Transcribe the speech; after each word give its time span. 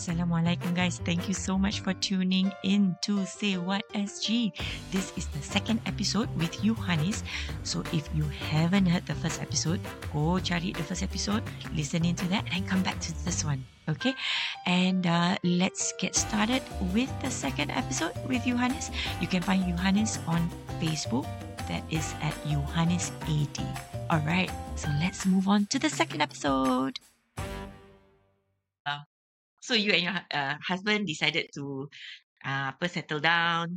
Assalamualaikum 0.00 0.72
guys. 0.72 0.96
Thank 1.04 1.28
you 1.28 1.36
so 1.36 1.60
much 1.60 1.84
for 1.84 1.92
tuning 1.92 2.48
in 2.64 2.96
to 3.04 3.20
Say 3.28 3.60
What 3.60 3.84
SG. 3.92 4.48
This 4.88 5.12
is 5.20 5.28
the 5.28 5.44
second 5.44 5.76
episode 5.84 6.32
with 6.40 6.56
Yohanis. 6.64 7.20
So 7.68 7.84
if 7.92 8.08
you 8.16 8.24
haven't 8.48 8.88
heard 8.88 9.04
the 9.04 9.12
first 9.20 9.44
episode, 9.44 9.76
go 10.08 10.40
cari 10.40 10.72
the 10.72 10.80
first 10.88 11.04
episode, 11.04 11.44
listen 11.76 12.08
into 12.08 12.24
that 12.32 12.48
and 12.48 12.64
come 12.64 12.80
back 12.80 12.96
to 13.04 13.12
this 13.28 13.44
one. 13.44 13.60
Okay? 13.92 14.16
And 14.64 15.04
uh, 15.04 15.36
let's 15.44 15.92
get 16.00 16.16
started 16.16 16.64
with 16.96 17.12
the 17.20 17.28
second 17.28 17.68
episode 17.68 18.16
with 18.24 18.48
Yohanis. 18.48 18.88
You 19.20 19.28
can 19.28 19.44
find 19.44 19.68
Yohanis 19.68 20.16
on 20.24 20.48
Facebook. 20.80 21.28
That 21.68 21.84
is 21.92 22.16
at 22.24 22.32
Yohanis80. 22.48 23.68
Alright, 24.08 24.48
so 24.80 24.88
let's 24.96 25.28
move 25.28 25.44
on 25.44 25.68
to 25.68 25.76
the 25.76 25.92
second 25.92 26.24
episode. 26.24 26.96
So 29.60 29.76
you 29.76 29.92
and 29.92 30.04
your 30.04 30.18
uh, 30.32 30.56
husband 30.64 31.06
decided 31.06 31.52
to 31.56 31.88
uh, 32.44 32.72
apa 32.74 32.84
settle 32.88 33.20
down. 33.20 33.76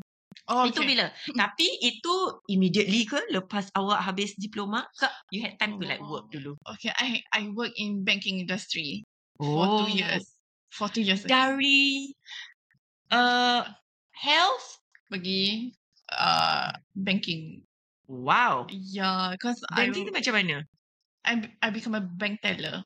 Oh, 0.49 0.65
Itu 0.65 0.81
bila? 0.81 1.13
Tapi 1.29 1.67
itu 1.79 2.15
immediately 2.49 3.05
ke 3.05 3.21
lepas 3.29 3.69
awak 3.77 4.01
habis 4.01 4.33
diploma 4.35 4.89
ke 4.97 5.05
you 5.29 5.45
had 5.45 5.55
time 5.61 5.77
to 5.77 5.85
like 5.85 6.01
work 6.01 6.25
dulu? 6.33 6.57
Okay, 6.65 6.89
I 6.97 7.21
I 7.31 7.53
work 7.53 7.71
in 7.77 8.01
banking 8.01 8.41
industry 8.41 9.05
for 9.37 9.69
two 9.77 9.91
years. 9.93 10.25
For 10.73 10.89
two 10.89 11.05
years. 11.05 11.21
Dari 11.21 12.11
uh, 13.13 13.69
health? 14.17 14.81
Pergi 15.13 15.69
uh, 16.09 16.73
banking. 16.97 17.61
Wow. 18.09 18.65
Yeah, 18.73 19.37
because 19.37 19.61
I, 19.69 19.87
Banking 19.87 20.09
tu 20.09 20.13
macam 20.13 20.33
mana? 20.33 20.55
I 21.23 21.33
I 21.61 21.69
become 21.69 21.95
a 21.95 22.03
bank 22.03 22.41
teller. 22.41 22.83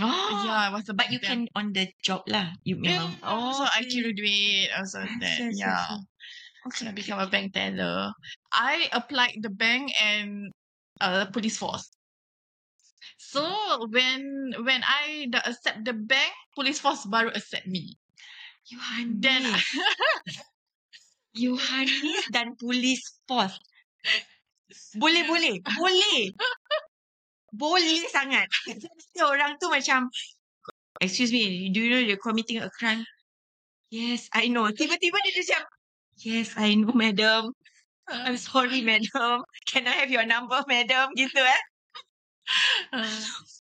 Oh, 0.00 0.42
yeah, 0.48 0.68
I 0.68 0.70
was 0.72 0.88
But 0.88 1.12
you 1.12 1.20
can 1.20 1.48
on 1.54 1.76
the 1.76 1.92
job 2.00 2.24
lah. 2.24 2.56
You 2.64 2.80
Yeah. 2.80 3.12
Oh, 3.22 3.52
so 3.52 3.68
I 3.68 3.84
okay. 3.84 3.92
kira 3.92 4.10
duit 4.16 4.72
also 4.72 5.04
that. 5.04 5.20
Yes, 5.20 5.52
yes, 5.52 5.60
yeah. 5.60 5.84
yes. 6.64 6.78
So 6.78 6.86
I 6.88 6.94
become 6.96 7.20
a 7.20 7.28
bank 7.28 7.52
teller. 7.52 8.14
I 8.54 8.88
applied 8.94 9.42
the 9.42 9.50
bank 9.50 9.92
and 10.00 10.54
uh 11.02 11.26
police 11.28 11.58
force. 11.58 11.90
So 13.18 13.42
when 13.90 14.54
when 14.64 14.80
I 14.86 15.28
dah 15.28 15.42
accept 15.44 15.84
the 15.84 15.92
bank, 15.92 16.32
police 16.54 16.80
force 16.80 17.04
baru 17.04 17.34
accept 17.34 17.66
me. 17.68 17.98
Yohanis. 18.70 19.18
Then 19.20 19.42
Yohanis 21.42 22.22
dan 22.30 22.54
police 22.56 23.18
force. 23.26 23.58
Boleh, 24.96 25.24
boleh. 25.28 25.60
Boleh. 25.64 26.32
Boleh 27.52 28.08
sangat. 28.08 28.48
Jadi 28.64 29.20
orang 29.20 29.60
tu 29.60 29.68
macam, 29.68 30.08
excuse 31.04 31.28
me, 31.28 31.68
do 31.68 31.84
you 31.84 31.92
know 31.92 32.00
you're 32.00 32.20
committing 32.20 32.64
a 32.64 32.72
crime? 32.72 33.04
Yes, 33.92 34.32
I 34.32 34.48
know. 34.48 34.72
Tiba-tiba 34.72 35.20
dia 35.20 35.36
macam, 35.36 35.62
yes, 36.24 36.56
I 36.56 36.80
know, 36.80 36.96
madam. 36.96 37.52
I'm 38.08 38.40
sorry, 38.40 38.80
madam. 38.80 39.44
Can 39.68 39.84
I 39.84 39.94
have 40.00 40.08
your 40.08 40.24
number, 40.24 40.64
madam? 40.64 41.12
Gitu 41.12 41.38
eh. 41.38 41.62
uh, 42.96 43.20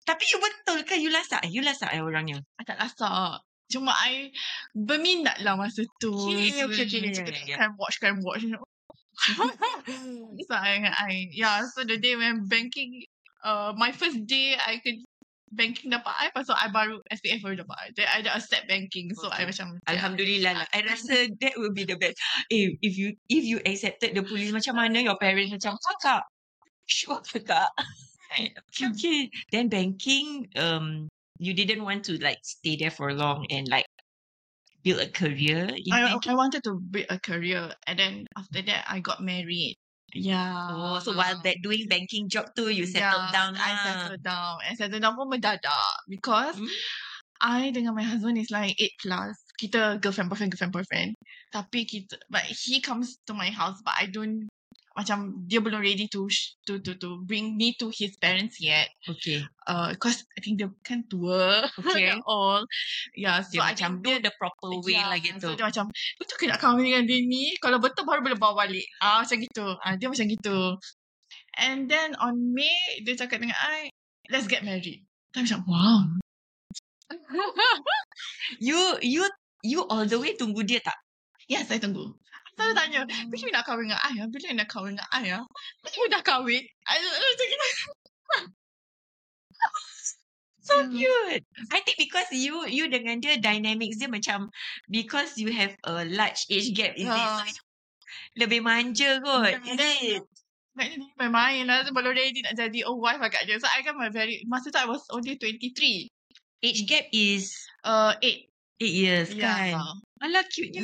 Tapi 0.07 0.23
you 0.29 0.39
betul 0.43 0.79
ke 0.83 0.99
you 0.99 1.11
lasak? 1.15 1.47
You 1.49 1.63
lasak 1.63 1.95
eh 1.95 2.03
orangnya? 2.03 2.43
I 2.59 2.63
tak 2.67 2.79
lasak. 2.83 3.43
Cuma 3.67 3.91
I 4.07 4.31
berminat 4.75 5.43
lah 5.43 5.59
masa 5.59 5.83
tu. 5.99 6.15
Okay, 6.15 6.63
okay, 6.63 6.87
okay, 6.87 7.43
yeah. 7.51 7.59
Crime 7.59 7.75
watch, 7.79 7.99
crime 7.99 8.21
watch. 8.23 8.43
so 10.47 10.53
I, 10.53 10.93
I, 10.93 11.33
yeah, 11.33 11.65
so 11.73 11.83
the 11.83 11.97
day 11.97 12.15
when 12.15 12.47
banking, 12.47 13.09
uh, 13.47 13.71
my 13.79 13.95
first 13.95 14.27
day 14.27 14.59
I 14.59 14.83
could 14.83 15.07
banking 15.55 15.95
dapat 15.95 16.11
I, 16.11 16.43
tu 16.43 16.51
I 16.51 16.67
baru 16.75 16.99
SPF 17.07 17.47
baru 17.47 17.63
dapat 17.63 17.77
I. 17.79 17.89
Then 17.95 18.09
I 18.11 18.19
dah 18.27 18.35
accept 18.35 18.67
banking. 18.67 19.15
So 19.15 19.31
I 19.31 19.47
Okay. 19.47 19.55
macam, 19.55 19.79
Alhamdulillah 19.87 20.53
lah. 20.59 20.67
I 20.75 20.83
rasa 20.83 21.15
that 21.43 21.55
will 21.55 21.71
be 21.71 21.87
the 21.87 21.95
best. 21.95 22.19
Eh, 22.51 22.75
if 22.83 22.99
you 22.99 23.15
if 23.31 23.47
you 23.47 23.63
accepted 23.63 24.19
the 24.19 24.27
police, 24.27 24.51
macam 24.51 24.75
mana 24.75 25.07
your 25.07 25.17
parents 25.23 25.55
macam, 25.55 25.79
kakak, 25.79 26.27
sure 26.91 27.23
kakak. 27.23 27.71
okay, 28.35 28.85
okay. 28.91 29.21
Then 29.55 29.71
banking, 29.71 30.51
um, 30.59 31.07
you 31.39 31.55
didn't 31.55 31.87
want 31.87 32.03
to 32.11 32.19
like 32.19 32.43
stay 32.43 32.75
there 32.75 32.93
for 32.93 33.15
long 33.15 33.47
and 33.49 33.71
like 33.71 33.87
build 34.83 34.99
a 34.99 35.11
career 35.11 35.71
I, 35.95 36.11
banking. 36.11 36.31
I 36.31 36.35
wanted 36.35 36.63
to 36.67 36.75
build 36.79 37.07
a 37.07 37.23
career. 37.23 37.71
And 37.87 37.97
then 37.99 38.15
after 38.35 38.67
that, 38.67 38.83
I 38.91 38.99
got 38.99 39.23
married. 39.23 39.79
Yeah. 40.15 40.69
Oh, 40.71 40.99
so 41.01 41.13
while 41.13 41.41
that 41.43 41.57
doing 41.63 41.87
banking 41.89 42.29
job 42.29 42.55
too, 42.57 42.71
you 42.71 42.87
settled 42.87 43.31
Yeah, 43.31 43.33
down 43.33 43.53
I 43.59 43.71
lah. 43.75 43.83
settled 43.83 44.23
down. 44.23 44.55
And 44.65 44.75
settled 44.79 45.03
down 45.03 45.17
pun 45.19 45.29
mendadak. 45.29 45.93
Because 46.09 46.57
Hmm? 46.57 46.71
I 47.43 47.69
dengan 47.75 47.93
my 47.93 48.07
husband 48.07 48.39
is 48.39 48.49
like 48.49 48.73
8 48.81 48.97
plus. 49.03 49.35
Kita 49.61 50.01
girlfriend, 50.01 50.31
boyfriend, 50.31 50.53
girlfriend, 50.55 50.73
boyfriend. 50.73 51.11
Tapi 51.53 51.85
kita, 51.85 52.17
but 52.33 52.45
he 52.49 52.81
comes 52.81 53.19
to 53.29 53.35
my 53.35 53.51
house, 53.53 53.77
but 53.85 53.93
I 53.99 54.07
don't, 54.09 54.49
macam 54.97 55.45
dia 55.45 55.61
belum 55.61 55.85
ready 55.85 56.09
to 56.09 56.25
to 56.65 56.81
to 56.81 56.97
to 56.97 57.21
bring 57.29 57.53
me 57.53 57.77
to 57.77 57.93
his 57.93 58.17
parents 58.17 58.57
yet. 58.57 58.89
Okay. 59.05 59.45
Uh, 59.69 59.93
cause 60.01 60.25
I 60.33 60.41
think 60.41 60.57
dia 60.57 60.73
kan 60.81 61.05
tua. 61.05 61.69
Okay. 61.85 62.17
all. 62.25 62.65
Yeah, 63.13 63.45
so 63.45 63.61
Dia 63.61 63.69
I 63.69 63.77
macam 63.77 64.01
do 64.01 64.17
the 64.17 64.33
proper 64.41 64.73
way 64.81 64.97
Yeah, 64.97 65.13
lah 65.13 65.21
gitu. 65.21 65.53
So 65.53 65.53
dia 65.53 65.69
macam, 65.69 65.93
betul 66.17 66.37
ke 66.41 66.45
nak 66.49 66.59
kahwin 66.65 66.89
dengan 66.89 67.05
dia 67.05 67.21
ni? 67.21 67.53
Kalau 67.61 67.77
betul 67.77 68.09
baru 68.09 68.25
boleh 68.25 68.41
bawa 68.41 68.65
balik. 68.65 68.89
Ah 69.05 69.21
Macam 69.21 69.37
gitu. 69.37 69.77
Ah 69.85 70.01
Dia 70.01 70.09
macam 70.09 70.27
gitu. 70.27 70.81
And 71.61 71.89
then 71.93 72.17
on 72.17 72.57
May, 72.57 73.05
dia 73.05 73.17
cakap 73.21 73.45
dengan 73.45 73.57
I, 73.61 73.93
let's 74.33 74.49
get 74.49 74.65
married. 74.65 75.05
Saya 75.37 75.45
macam, 75.45 75.61
wow. 75.69 76.01
You 78.67 78.99
you 79.05 79.23
you 79.61 79.81
all 79.89 80.09
the 80.09 80.17
way 80.17 80.37
tunggu 80.37 80.65
dia 80.65 80.81
tak? 80.81 80.97
yes, 81.47 81.71
saya 81.71 81.79
tunggu. 81.79 82.15
Saya 82.57 82.73
tanya, 82.73 83.01
bila 83.29 83.47
nak 83.53 83.65
kahwin 83.69 83.93
dengan 83.93 84.01
I? 84.01 84.15
ah? 84.25 84.29
Bila 84.33 84.47
nak 84.57 84.69
kahwin 84.73 84.93
dengan 84.97 85.09
I? 85.13 85.25
ah? 85.37 85.45
Bila 85.85 86.05
dah 86.09 86.23
kahwin? 86.25 86.63
So 90.67 90.83
Yeah. 90.91 91.39
cute. 91.39 91.45
I 91.71 91.79
think 91.87 91.95
because 91.95 92.27
you 92.35 92.67
you 92.67 92.91
dengan 92.91 93.23
dia 93.23 93.39
dynamics 93.39 94.03
dia 94.03 94.11
macam 94.11 94.51
because 94.91 95.39
you 95.39 95.55
have 95.55 95.79
a 95.87 96.03
large 96.11 96.43
age 96.51 96.75
gap 96.75 96.91
is 96.99 97.07
it? 97.07 97.15
Ah. 97.15 97.47
So, 97.47 97.63
lebih 98.35 98.67
manja 98.67 99.23
kot. 99.23 99.63
Yeah, 99.63 99.63
Is 99.63 99.79
then- 99.79 100.03
it? 100.19 100.23
Nak 100.75 100.87
jadi 100.91 101.07
main-main 101.17 101.65
lah. 101.71 101.87
Sebelum 101.87 102.13
ready 102.13 102.43
nak 102.43 102.59
jadi 102.59 102.83
a 102.83 102.91
wife 102.91 103.23
agak 103.23 103.47
je. 103.47 103.57
So, 103.63 103.71
I 103.71 103.81
kan 103.87 103.95
my 103.95 104.11
very, 104.11 104.43
masa 104.51 104.69
tu 104.69 104.77
I 104.77 104.91
was 104.91 105.07
only 105.15 105.39
23. 105.39 106.11
Age 106.67 106.83
gap 106.85 107.07
is 107.15 107.55
Uh, 107.87 108.19
8. 108.19 108.51
8 108.83 108.91
years 108.91 109.29
Yeah. 109.33 109.47
kan. 109.79 110.03
Alah 110.19 110.43
cute-nya. 110.51 110.83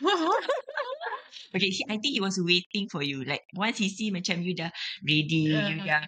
Okay, 1.48 1.72
he, 1.72 1.80
I 1.88 1.96
think 1.96 2.12
he 2.12 2.20
was 2.20 2.36
waiting 2.36 2.92
for 2.92 3.00
you. 3.00 3.24
Like 3.24 3.40
once 3.56 3.80
he 3.80 3.88
see 3.88 4.12
macam 4.12 4.44
you 4.44 4.52
dah 4.52 4.68
ready, 5.00 5.48
you 5.56 5.80
dah 5.80 6.04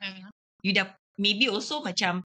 you 0.61 0.72
dah 0.77 0.93
maybe 1.16 1.49
also 1.49 1.81
macam 1.81 2.21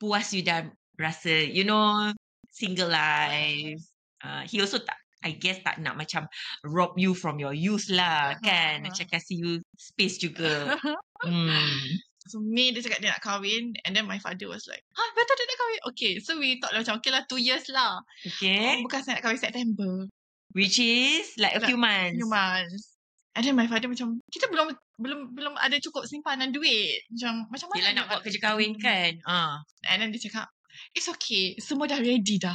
puas 0.00 0.32
you 0.32 0.40
dah 0.40 0.64
rasa 0.96 1.44
you 1.44 1.68
know 1.68 2.08
single 2.48 2.88
life. 2.88 3.84
Uh, 4.24 4.48
he 4.48 4.64
also 4.64 4.80
tak 4.80 4.96
I 5.24 5.36
guess 5.36 5.60
tak 5.64 5.80
nak 5.80 5.96
macam 5.96 6.28
rob 6.64 6.96
you 7.00 7.12
from 7.12 7.36
your 7.36 7.52
youth 7.52 7.88
lah 7.92 8.36
kan. 8.40 8.84
Uh-huh. 8.84 8.92
Macam 8.92 9.04
kasih 9.12 9.36
you 9.36 9.52
space 9.76 10.16
juga. 10.20 10.52
Hmm. 11.24 11.80
So 12.28 12.36
May 12.36 12.68
dia 12.68 12.84
cakap 12.84 13.00
dia 13.00 13.16
nak 13.16 13.24
kahwin 13.24 13.72
and 13.88 13.96
then 13.96 14.04
my 14.04 14.20
father 14.20 14.44
was 14.44 14.68
like, 14.68 14.84
"Ha, 14.92 15.02
betul 15.16 15.40
dia 15.40 15.48
nak 15.48 15.56
kahwin?" 15.56 15.80
Okay, 15.88 16.12
so 16.20 16.36
we 16.36 16.60
thought 16.60 16.76
lah 16.76 16.84
macam 16.84 17.00
okay 17.00 17.12
lah 17.12 17.24
2 17.32 17.40
years 17.40 17.64
lah. 17.72 18.04
Okay. 18.20 18.80
Oh, 18.80 18.84
bukan 18.84 19.00
saya 19.00 19.16
nak 19.16 19.24
kahwin 19.24 19.40
September. 19.40 20.04
Which 20.54 20.78
is 20.78 21.34
like 21.34 21.58
a 21.58 21.62
few 21.66 21.76
months. 21.76 22.22
Few 22.22 22.30
months. 22.30 22.94
And 23.34 23.42
then 23.42 23.58
my 23.58 23.66
father 23.66 23.90
macam, 23.90 24.22
kita 24.30 24.46
belum 24.46 24.70
belum 25.02 25.34
belum 25.34 25.54
ada 25.58 25.74
cukup 25.82 26.06
simpanan 26.06 26.54
duit. 26.54 27.02
Macam 27.10 27.50
macam 27.50 27.66
mana 27.74 27.78
Yelah 27.82 27.92
nak 27.98 28.06
buat 28.06 28.20
kerja 28.22 28.38
kahwin 28.38 28.78
kan. 28.78 29.18
Ah. 29.26 29.58
And 29.90 29.98
then 29.98 30.14
dia 30.14 30.22
cakap, 30.22 30.46
"It's 30.94 31.10
okay. 31.10 31.58
Semua 31.58 31.90
dah 31.90 31.98
ready 31.98 32.38
dah. 32.38 32.54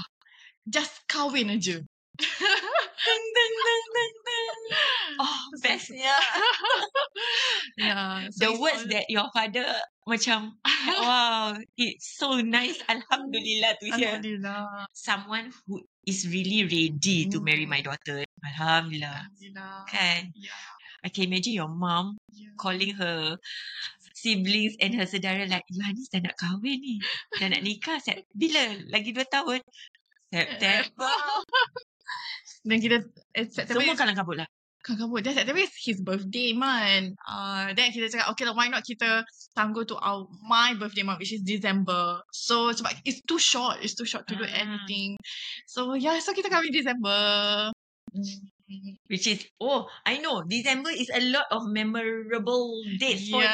Just 0.64 1.04
kahwin 1.12 1.52
aja." 1.52 1.84
Ding, 2.20 3.26
ding, 3.36 3.56
ding, 3.64 3.86
ding, 3.96 4.16
ding. 4.28 4.58
Oh, 5.24 5.40
bestnya. 5.60 6.16
yeah. 7.80 8.28
The 8.32 8.52
it's 8.52 8.60
words 8.60 8.84
all- 8.88 8.92
that 8.92 9.06
your 9.12 9.28
father 9.36 9.68
macam, 10.08 10.56
wow, 11.04 11.56
it's 11.76 12.16
so 12.16 12.40
nice. 12.40 12.80
Alhamdulillah 12.88 13.76
to 13.84 13.88
hear. 14.00 14.20
Alhamdulillah. 14.20 14.88
Someone 14.96 15.52
who 15.68 15.84
is 16.10 16.26
really 16.26 16.66
ready 16.66 17.30
to 17.30 17.38
marry 17.40 17.70
Mm. 17.70 17.74
my 17.78 17.82
daughter. 17.86 18.26
Alhamdulillah. 18.42 19.30
Alhamdulillah. 19.30 19.86
Kan? 19.86 20.34
Yeah. 20.34 20.66
I 21.06 21.08
can 21.14 21.30
imagine 21.30 21.56
your 21.56 21.72
mom 21.72 22.18
yeah. 22.36 22.52
calling 22.60 22.92
her 22.98 23.38
siblings 24.12 24.76
and 24.84 24.92
her 25.00 25.08
saudara 25.08 25.48
like, 25.48 25.64
Yohanis 25.72 26.12
dah 26.12 26.20
nak 26.20 26.36
kahwin 26.36 26.76
ni. 26.82 27.00
Dah 27.40 27.48
nak 27.48 27.62
nikah. 27.64 28.02
Sep- 28.04 28.28
Bila? 28.36 28.76
Lagi 28.92 29.16
dua 29.16 29.24
tahun. 29.30 29.64
September. 30.28 31.16
Dan 32.68 32.78
kita 32.84 32.98
eh, 33.38 33.48
September 33.48 33.80
Semua 33.80 33.96
kalang 33.96 34.18
kabut 34.20 34.36
lah. 34.44 34.50
Kelang 34.80 35.12
kabut. 35.12 35.22
Then 35.28 35.36
tapi 35.44 35.68
his 35.84 36.00
birthday 36.00 36.56
month. 36.56 37.20
Uh, 37.28 37.76
then 37.76 37.92
kita 37.92 38.08
cakap, 38.08 38.32
okay 38.32 38.48
lah, 38.48 38.56
why 38.56 38.72
not 38.72 38.84
kita 38.88 39.28
tangguh 39.52 39.84
to 39.84 40.00
our 40.00 40.24
my 40.48 40.72
birthday 40.80 41.04
month, 41.04 41.20
which 41.20 41.36
is 41.36 41.44
December. 41.44 42.24
So 42.32 42.72
sebab 42.72 42.96
it's 43.04 43.20
too 43.28 43.40
short. 43.40 43.84
It's 43.84 43.96
too 43.96 44.08
short 44.08 44.24
to 44.32 44.40
do 44.40 44.48
Ah. 44.48 44.64
anything. 44.64 45.20
So 45.68 46.00
yeah, 46.00 46.16
so 46.24 46.32
kita 46.32 46.48
kahwin 46.48 46.72
December. 46.72 47.72
Which 49.10 49.26
is, 49.26 49.42
oh, 49.58 49.90
I 50.06 50.22
know. 50.22 50.46
December 50.46 50.94
is 50.94 51.10
a 51.10 51.22
lot 51.34 51.50
of 51.50 51.66
memorable 51.74 52.70
dates 53.02 53.26
for 53.34 53.42
you. 53.42 53.50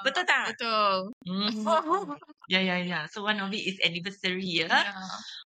Betul 0.00 0.24
tak? 0.24 0.56
Betul. 0.56 1.12
Mm. 1.28 1.52
Yeah, 2.48 2.64
yeah, 2.64 2.80
yeah. 2.80 3.02
So 3.12 3.20
one 3.28 3.36
of 3.36 3.52
it 3.52 3.60
is 3.60 3.76
anniversary, 3.84 4.64
yeah? 4.64 4.72
Yeah. 4.72 4.96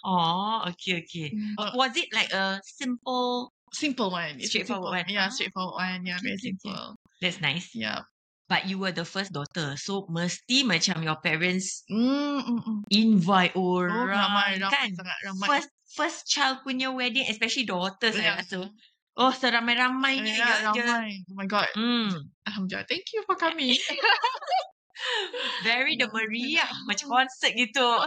Oh, 0.05 0.69
okay, 0.69 1.00
okay. 1.00 1.32
Mm. 1.32 1.56
Was 1.73 1.97
it 1.97 2.12
like 2.12 2.29
a 2.37 2.61
simple? 2.61 3.49
Simple 3.73 4.11
one. 4.13 4.37
It's 4.37 4.53
a 4.53 4.61
Straightforward 4.61 4.93
simple- 4.93 4.93
one. 4.93 5.07
Yeah, 5.09 5.27
Ah. 5.27 5.33
straightforward 5.33 5.75
one. 5.81 6.01
Yeah, 6.05 6.19
very 6.21 6.37
okay, 6.37 6.45
simple. 6.53 6.95
That's 7.21 7.41
nice. 7.41 7.73
Yeah. 7.73 8.05
But 8.49 8.69
you 8.69 8.77
were 8.77 8.93
the 8.93 9.09
first 9.09 9.33
daughter, 9.33 9.81
so 9.81 10.05
mesti 10.13 10.61
macam 10.69 11.01
your 11.01 11.17
parents 11.17 11.89
Mm, 11.89 12.45
mm, 12.45 12.61
mm. 12.61 12.79
invite 12.93 13.57
Oh, 13.57 13.81
orang, 13.81 14.13
ramai, 14.13 14.61
ramai 14.61 14.69
kan? 14.77 14.89
sangat 14.93 15.19
ramai. 15.25 15.47
First 15.49 15.69
first 15.97 16.19
child 16.29 16.61
punya 16.61 16.93
wedding, 16.93 17.25
especially 17.33 17.65
daughters, 17.65 18.13
Yeah. 18.13 18.37
saya 18.37 18.45
rasa. 18.45 18.69
Oh, 19.17 19.33
seramai-ramainya 19.33 20.37
Yeah, 20.37 20.69
ya 20.69 20.73
je. 20.77 20.85
ramai. 20.85 21.09
Oh 21.33 21.37
my 21.37 21.49
god. 21.49 21.69
Hmm, 21.73 22.13
Alhamdulillah. 22.45 22.85
Thank 22.89 23.09
you 23.17 23.25
for 23.25 23.37
coming. 23.41 23.73
very 25.65 25.97
the 25.97 26.13
meriah, 26.13 26.69
macam 26.85 27.09
concert 27.09 27.57
gitu. 27.57 27.89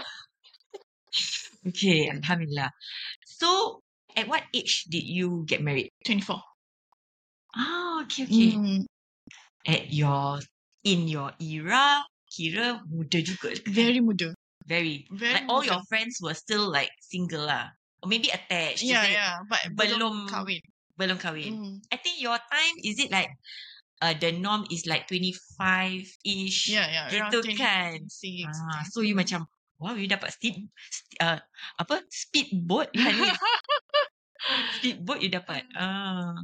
Okay, 1.66 2.14
Alhamdulillah. 2.14 2.70
So, 3.26 3.82
at 4.16 4.28
what 4.28 4.44
age 4.54 4.86
did 4.90 5.04
you 5.04 5.44
get 5.46 5.62
married? 5.62 5.92
24. 6.08 6.40
Ah, 7.56 8.04
okay, 8.04 8.24
okay. 8.28 8.52
Mm, 8.56 8.84
At 9.66 9.90
your, 9.92 10.40
in 10.84 11.08
your 11.08 11.32
era, 11.40 12.04
kira 12.28 12.84
muda 12.92 13.20
juga. 13.24 13.56
kan? 13.56 13.72
very 13.72 14.00
muda. 14.04 14.36
Very. 14.68 15.08
Very 15.14 15.40
like 15.40 15.48
all 15.48 15.64
your 15.64 15.82
friends 15.88 16.20
were 16.20 16.36
still 16.36 16.68
like 16.68 16.92
single 17.00 17.46
lah. 17.48 17.72
Or 18.04 18.10
maybe 18.12 18.30
attached. 18.30 18.84
Yeah, 18.84 19.02
that 19.02 19.12
yeah. 19.12 19.34
But 19.48 19.62
belum- 19.74 20.00
belum 20.00 20.16
kahwin. 20.30 20.62
Belum 21.00 21.18
kahwin. 21.18 21.52
Mm. 21.56 21.76
I 21.92 21.98
think 21.98 22.20
your 22.20 22.38
time, 22.38 22.76
is 22.84 23.00
it 23.00 23.10
like, 23.12 23.32
uh, 24.04 24.14
the 24.20 24.32
norm 24.36 24.68
is 24.70 24.86
like 24.86 25.08
25-ish? 25.08 26.60
Yeah, 26.72 26.88
yeah. 26.88 27.06
Gitu 27.12 27.40
kan? 27.56 28.04
26. 28.12 28.52
Ah, 28.52 28.84
so 28.92 29.00
you 29.02 29.16
macam, 29.16 29.48
wow, 29.80 29.96
you 29.96 30.08
dapat 30.08 30.32
speed, 30.36 30.68
uh, 31.20 31.40
apa, 31.80 32.04
speedboat, 32.12 32.92
Hanis. 32.96 33.36
speedboat 34.78 35.22
you 35.22 35.30
dapat. 35.32 35.64
Ah. 35.76 36.38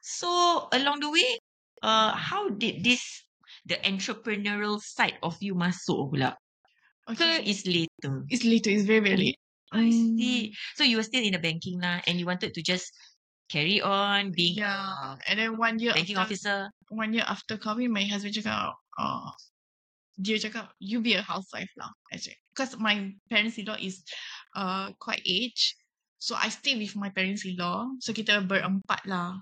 So, 0.00 0.28
along 0.70 1.00
the 1.02 1.10
way, 1.10 1.30
uh, 1.82 2.12
how 2.14 2.48
did 2.50 2.84
this, 2.84 3.02
the 3.66 3.76
entrepreneurial 3.82 4.78
side 4.78 5.18
of 5.22 5.34
you 5.42 5.54
masuk 5.54 6.14
pula? 6.14 6.36
Okay. 7.06 7.42
is 7.46 7.62
later? 7.66 8.26
It's 8.30 8.42
later. 8.42 8.70
It's 8.70 8.82
very, 8.86 8.98
very 9.00 9.16
late. 9.30 9.38
I 9.70 9.90
Mm. 9.90 10.18
see. 10.18 10.54
So 10.78 10.82
you 10.86 10.98
were 10.98 11.06
still 11.06 11.22
in 11.22 11.34
the 11.34 11.42
banking 11.42 11.82
lah 11.82 11.98
and 12.06 12.18
you 12.18 12.26
wanted 12.26 12.54
to 12.54 12.62
just 12.62 12.90
carry 13.50 13.82
on 13.82 14.30
being 14.34 14.58
Yeah. 14.58 15.18
And 15.26 15.38
then 15.38 15.58
one 15.58 15.78
year 15.78 15.94
banking 15.94 16.18
after, 16.18 16.34
officer. 16.34 16.58
one 16.90 17.14
year 17.14 17.26
after 17.26 17.58
kahwin, 17.58 17.90
my 17.90 18.06
husband 18.06 18.34
cakap, 18.34 18.74
uh, 18.98 19.30
dia 20.18 20.38
cakap, 20.38 20.70
you 20.82 21.02
be 21.02 21.14
a 21.14 21.22
housewife 21.22 21.70
lah. 21.78 21.90
Actually. 22.10 22.38
Because 22.54 22.78
my 22.78 23.10
parents-in-law 23.30 23.78
is 23.78 24.02
uh, 24.54 24.90
quite 24.98 25.22
aged. 25.26 25.74
So 26.18 26.34
I 26.34 26.48
stay 26.48 26.74
with 26.76 26.96
my 26.96 27.12
parents-in-law. 27.12 28.00
So 28.00 28.12
kita 28.16 28.44
berempat 28.46 29.04
lah. 29.04 29.36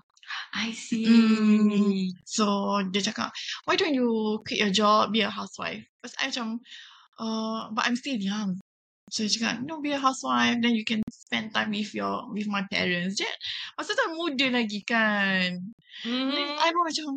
I 0.57 0.73
see. 0.73 1.05
Mm. 1.05 2.09
So 2.25 2.45
dia 2.89 3.05
cakap, 3.05 3.29
why 3.69 3.77
don't 3.77 3.93
you 3.93 4.41
quit 4.41 4.57
your 4.59 4.73
job, 4.73 5.13
be 5.13 5.21
a 5.21 5.29
housewife? 5.29 5.85
Because 6.01 6.17
I 6.17 6.33
macam, 6.33 6.59
uh, 7.21 7.69
but 7.71 7.85
I'm 7.85 7.95
still 7.95 8.17
young. 8.17 8.57
So 9.13 9.21
dia 9.21 9.37
cakap, 9.37 9.61
no, 9.61 9.85
be 9.85 9.93
a 9.93 10.01
housewife, 10.01 10.57
then 10.65 10.73
you 10.73 10.81
can 10.81 11.05
spend 11.13 11.53
time 11.53 11.69
with 11.69 11.93
your 11.93 12.25
with 12.33 12.49
my 12.49 12.65
parents. 12.73 13.21
Dia, 13.21 13.29
masa 13.77 13.93
tu 13.93 14.17
muda 14.17 14.49
lagi 14.49 14.81
kan. 14.81 15.61
Then 16.01 16.33
Mm. 16.35 16.57
I 16.59 16.73
pun 16.73 16.83
macam, 16.89 17.07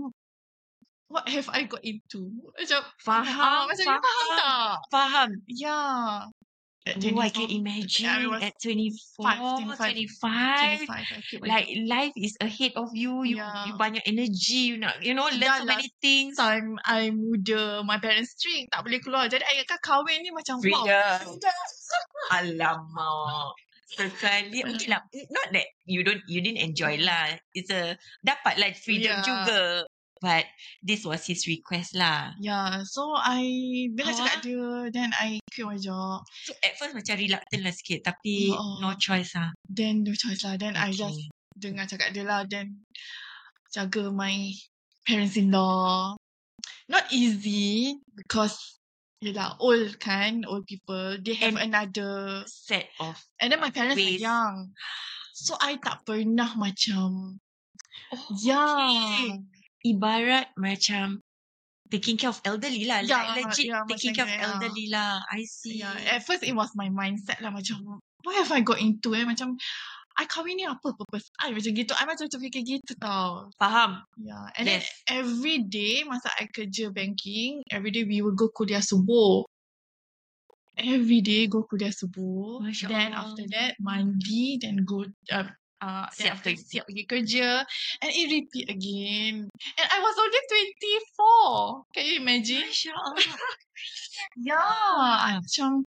what 1.08 1.25
have 1.32 1.49
I 1.50 1.64
got 1.64 1.81
into? 1.82 2.28
Macam, 2.55 2.81
Faham, 3.00 3.40
ah, 3.40 3.64
macam 3.66 3.84
faham 3.88 4.02
faham. 4.05 4.37
tak? 4.37 4.76
Faham. 4.93 5.28
Yeah. 5.49 6.28
Oh, 6.96 7.20
I 7.20 7.29
can 7.29 7.49
24, 7.49 7.61
imagine 7.61 8.06
I 8.08 8.46
at 8.49 8.55
24, 8.56 9.76
25, 9.76 9.76
25. 9.76 10.88
25, 10.88 10.88
I 10.88 11.20
quit 11.29 11.40
my 11.43 11.49
Like 11.49 11.67
life 11.85 12.14
is 12.17 12.35
ahead 12.40 12.73
of 12.81 12.94
you. 12.96 13.23
You, 13.29 13.37
Yeah. 13.44 13.69
you 13.69 13.75
banyak 13.76 14.02
energy. 14.06 14.73
You 14.73 14.76
nak, 14.81 15.02
you 15.05 15.12
know, 15.12 15.29
learn 15.29 15.43
Yeah, 15.44 15.61
so 15.61 15.69
lah. 15.69 15.76
many 15.76 15.88
things. 16.00 16.37
time 16.38 16.81
I 16.87 17.11
muda, 17.12 17.85
my 17.85 17.99
parents 18.00 18.37
strict, 18.38 18.73
tak 18.73 18.85
boleh 18.87 18.99
keluar. 19.05 19.29
Jadi 19.29 19.44
I 19.44 19.67
kan 19.67 19.79
kahwin 19.85 20.25
ni 20.25 20.31
macam, 20.32 20.58
wow. 20.58 20.64
Freedom. 20.64 21.19
Freedom. 21.37 21.64
Alamak. 22.32 23.52
Sekali 23.88 24.61
okay 24.69 24.88
lah. 24.93 25.00
Not 25.32 25.49
that 25.56 25.64
you 25.88 26.05
don't 26.05 26.20
you 26.29 26.44
didn't 26.44 26.61
enjoy 26.61 27.00
lah. 27.00 27.32
It's 27.56 27.73
a 27.73 27.96
dapat 28.20 28.61
lah 28.61 28.69
freedom 28.76 29.17
Yeah. 29.17 29.25
juga. 29.25 29.61
But 30.19 30.50
this 30.82 31.06
was 31.06 31.23
his 31.26 31.47
request 31.47 31.94
lah. 31.94 32.35
Yeah, 32.43 32.82
so 32.82 33.15
I 33.15 33.47
bila 33.94 34.11
cakap 34.11 34.43
dia, 34.43 34.91
then 34.91 35.15
I 35.15 35.38
quit 35.55 35.62
my 35.67 35.79
job. 35.79 36.26
So 36.43 36.53
at 36.59 36.75
first 36.75 36.99
macam 36.99 37.15
reluctant 37.15 37.62
lah 37.62 37.70
sikit. 37.70 38.03
Tapi 38.03 38.50
Oo. 38.50 38.82
no 38.82 38.99
choice 38.99 39.38
lah. 39.38 39.55
Then 39.70 40.03
no 40.03 40.11
choice 40.19 40.43
lah. 40.43 40.59
Then 40.59 40.75
I 40.75 40.91
Okay. 40.91 41.06
just 41.06 41.20
dengar 41.55 41.87
cakap 41.87 42.11
dia 42.11 42.26
lah. 42.26 42.43
Then 42.50 42.82
jaga 43.70 44.11
my 44.11 44.50
parents-in-law. 45.06 46.19
Not 46.88 47.05
easy 47.12 47.94
because 48.17 48.56
yelah 49.20 49.55
old 49.61 49.99
kan, 50.03 50.43
old 50.47 50.67
people. 50.67 51.19
They 51.23 51.35
have 51.38 51.55
And- 51.59 51.70
another. 51.75 52.43
Set 52.50 52.91
of 52.99 53.15
And 53.38 53.53
then 53.53 53.61
my 53.62 53.70
parents 53.70 53.99
ways. 53.99 54.19
are 54.19 54.35
young. 54.35 54.56
So 55.35 55.55
I 55.62 55.79
tak 55.79 56.03
pernah 56.03 56.59
macam. 56.59 57.38
Oh, 58.11 58.26
Yeah. 58.41 59.38
Ibarat 59.84 60.50
macam 60.58 61.20
taking 61.88 62.20
care 62.20 62.28
of 62.30 62.40
elderly 62.44 62.84
lah. 62.84 63.00
Yeah, 63.00 63.32
like 63.32 63.48
legit 63.48 63.72
yeah, 63.72 63.82
taking 63.88 64.12
care 64.12 64.28
of 64.28 64.32
tu, 64.32 64.36
yeah. 64.36 64.46
elderly 64.52 64.86
lah. 64.92 65.25
I 65.32 65.40
see. 65.48 65.80
Yeah, 65.80 65.96
at 66.12 66.25
first 66.28 66.44
it 66.44 66.52
was 66.52 66.72
my 66.76 66.92
mindset 66.92 67.40
lah 67.40 67.48
macam 67.48 67.80
what 68.26 68.34
have 68.36 68.52
I 68.52 68.60
got 68.60 68.82
into 68.82 69.14
eh 69.16 69.25
macam 69.25 69.56
I 70.19 70.26
kahwin 70.26 70.58
ni 70.58 70.66
apa 70.66 70.90
purpose 70.98 71.30
I 71.38 71.54
macam 71.54 71.70
gitu 71.78 71.94
I 71.94 72.02
macam 72.02 72.26
terfikir 72.26 72.66
gitu 72.66 72.98
tau 72.98 73.54
Faham. 73.54 74.02
yeah 74.19 74.50
and 74.58 74.66
then 74.66 74.82
Yes. 74.82 74.90
every 75.06 75.62
day 75.62 76.02
masa 76.02 76.26
I 76.34 76.50
kerja 76.50 76.90
banking 76.90 77.62
every 77.70 77.94
day 77.94 78.02
we 78.02 78.19
will 78.19 78.34
go 78.34 78.50
kuliah 78.50 78.82
subuh 78.82 79.46
every 80.74 81.22
day 81.22 81.46
go 81.46 81.62
kuliah 81.70 81.94
subuh 81.94 82.58
Masya 82.58 82.90
then 82.90 83.14
Allah. 83.14 83.31
after 83.31 83.46
that 83.54 83.78
mandi 83.78 84.58
then 84.58 84.82
go 84.82 85.06
uh, 85.31 85.46
uh, 85.81 86.06
Siap 86.11 86.43
kerja. 86.43 86.63
siap 86.63 86.85
pergi 86.89 87.05
kerja 87.06 87.49
and 88.03 88.11
it 88.11 88.27
repeat 88.29 88.67
again 88.69 89.35
and 89.51 89.89
I 89.89 89.99
was 90.01 90.17
only 90.19 90.43
24 90.47 91.94
can 91.94 92.05
you 92.06 92.17
imagine 92.20 92.65
Masya 92.67 92.93
Allah. 92.99 93.37
yeah 94.39 94.58
I 95.23 95.39
macam 95.39 95.82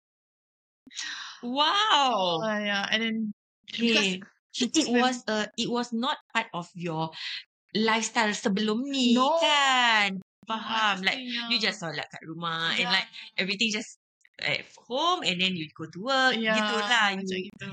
Wow. 1.42 2.44
Oh 2.44 2.58
yeah, 2.62 2.86
and 2.92 3.00
then 3.02 3.18
Okay. 3.72 4.20
It's 4.52 4.76
it 4.76 4.92
when- 4.92 5.00
was 5.02 5.24
uh, 5.32 5.48
it 5.56 5.72
was 5.72 5.96
not 5.96 6.20
part 6.36 6.52
of 6.52 6.68
your 6.76 7.10
lifestyle 7.72 8.36
sebelum 8.36 8.84
ni 8.84 9.16
No. 9.16 9.40
kan? 9.40 10.20
Faham. 10.44 11.00
Like 11.08 11.24
yeah. 11.24 11.48
you 11.48 11.56
just 11.56 11.80
solat 11.80 12.04
kat 12.12 12.20
rumah 12.28 12.76
and 12.76 12.84
Yeah. 12.84 12.92
like 12.92 13.08
everything 13.40 13.72
just 13.72 13.96
at 14.44 14.68
home 14.92 15.24
and 15.24 15.40
then 15.40 15.56
you 15.56 15.72
go 15.72 15.88
to 15.88 16.00
work 16.04 16.36
yeah, 16.36 16.60
gitu 16.60 16.76
lah. 16.84 17.16
macam 17.16 17.38
You, 17.40 17.48
gitu. 17.48 17.70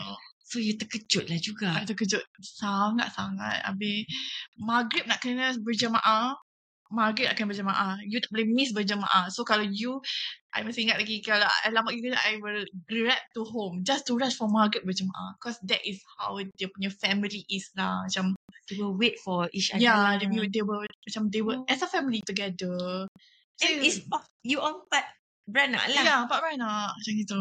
So 0.49 0.57
you 0.57 0.81
terkejut 0.81 1.28
lah 1.28 1.37
juga. 1.37 1.69
I 1.76 1.85
terkejut 1.85 2.25
sangat-sangat. 2.40 3.69
Habis 3.69 4.09
maghrib 4.57 5.05
nak 5.05 5.21
kena 5.21 5.52
berjemaah. 5.61 6.33
Maghrib 6.88 7.28
nak 7.28 7.37
kena 7.37 7.52
berjemaah. 7.52 8.00
You 8.09 8.17
tak 8.25 8.33
boleh 8.33 8.49
miss 8.49 8.73
berjemaah. 8.73 9.28
So 9.28 9.45
kalau 9.45 9.61
you, 9.61 10.00
I 10.57 10.64
masih 10.64 10.88
ingat 10.88 10.97
lagi 10.97 11.21
kalau 11.21 11.45
alamat 11.69 11.93
you 11.93 12.09
kena, 12.09 12.17
I 12.25 12.40
will 12.40 12.64
grab 12.88 13.21
to 13.37 13.45
home 13.45 13.85
just 13.85 14.09
to 14.09 14.17
rush 14.17 14.40
for 14.40 14.49
maghrib 14.49 14.88
berjemaah. 14.88 15.37
Because 15.37 15.61
that 15.69 15.85
is 15.85 16.00
how 16.17 16.40
dia 16.57 16.73
punya 16.73 16.88
family 16.97 17.45
is 17.52 17.69
lah. 17.76 18.09
Macam, 18.09 18.33
They 18.69 18.76
will 18.81 18.97
wait 18.97 19.21
for 19.21 19.49
each 19.52 19.69
other. 19.73 19.81
yeah, 19.85 20.17
they, 20.17 20.28
will- 20.28 20.49
they 20.49 20.64
were, 20.64 20.85
macam 21.05 21.28
they 21.28 21.45
were 21.45 21.61
Oh. 21.61 21.69
as 21.69 21.81
a 21.81 21.88
family 21.88 22.21
together. 22.25 23.05
So, 23.61 23.64
And 23.69 23.81
it's 23.85 24.00
you 24.45 24.61
on 24.61 24.81
empat 24.88 25.05
beranak 25.45 25.88
lah. 25.93 26.05
yeah, 26.05 26.19
empat 26.25 26.38
beranak. 26.40 26.93
Macam 26.97 27.12
gitu. 27.17 27.40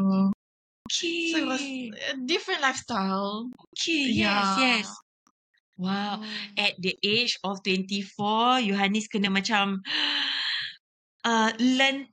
Okay. 0.87 1.35
So 1.35 1.37
it 1.43 1.47
was 1.47 1.63
a 2.11 2.15
different 2.23 2.63
lifestyle. 2.63 3.51
okay. 3.75 4.07
Yes, 4.07 4.15
Yeah. 4.15 4.55
yes. 4.57 4.87
Wow. 5.77 6.23
At 6.57 6.73
the 6.81 6.97
age 7.03 7.37
of 7.45 7.61
24, 7.61 8.63
Yohanis 8.65 9.05
kena 9.11 9.29
macam 9.29 9.83
uh, 11.29 11.51
learn, 11.59 12.07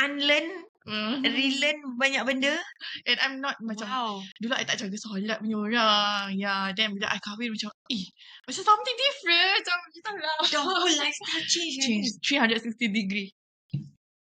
unlearn 0.00 0.48
Mm. 0.82 1.22
Relearn 1.22 1.78
banyak 1.94 2.26
benda. 2.26 2.58
And 3.06 3.18
I'm 3.22 3.38
not 3.38 3.54
macam 3.62 3.86
Wow. 3.86 4.18
dulu 4.42 4.50
I 4.58 4.66
tak 4.66 4.82
jaga 4.82 4.98
solat 4.98 5.38
punya 5.38 5.54
orang. 5.54 6.34
Yeah, 6.34 6.74
then 6.74 6.98
bila 6.98 7.06
I 7.06 7.22
kahwin 7.22 7.54
macam 7.54 7.70
eh 7.86 8.10
macam 8.42 8.62
something 8.66 8.96
different. 8.98 9.62
Macam 9.62 9.78
kita 9.94 10.10
lah. 10.10 10.36
The 10.42 10.58
whole 10.58 10.90
lifestyle 11.06 11.46
change. 11.46 11.86
change 11.86 12.08
360 12.26 12.98
degree. 12.98 13.30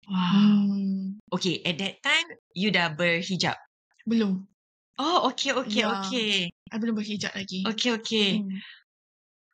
Wow. 0.05 0.29
Hmm. 0.29 0.92
Okay, 1.33 1.65
at 1.65 1.81
that 1.81 1.97
time, 2.05 2.29
you 2.53 2.69
dah 2.69 2.93
berhijab. 2.93 3.57
Belum. 4.05 4.45
Oh, 5.01 5.33
okay, 5.33 5.57
okay, 5.57 5.81
Yeah. 5.83 6.05
okay. 6.05 6.53
I 6.69 6.77
belum 6.77 7.01
berhijab 7.01 7.33
lagi. 7.33 7.65
Okay, 7.73 7.97
okay. 7.97 8.31
Hmm. 8.45 8.61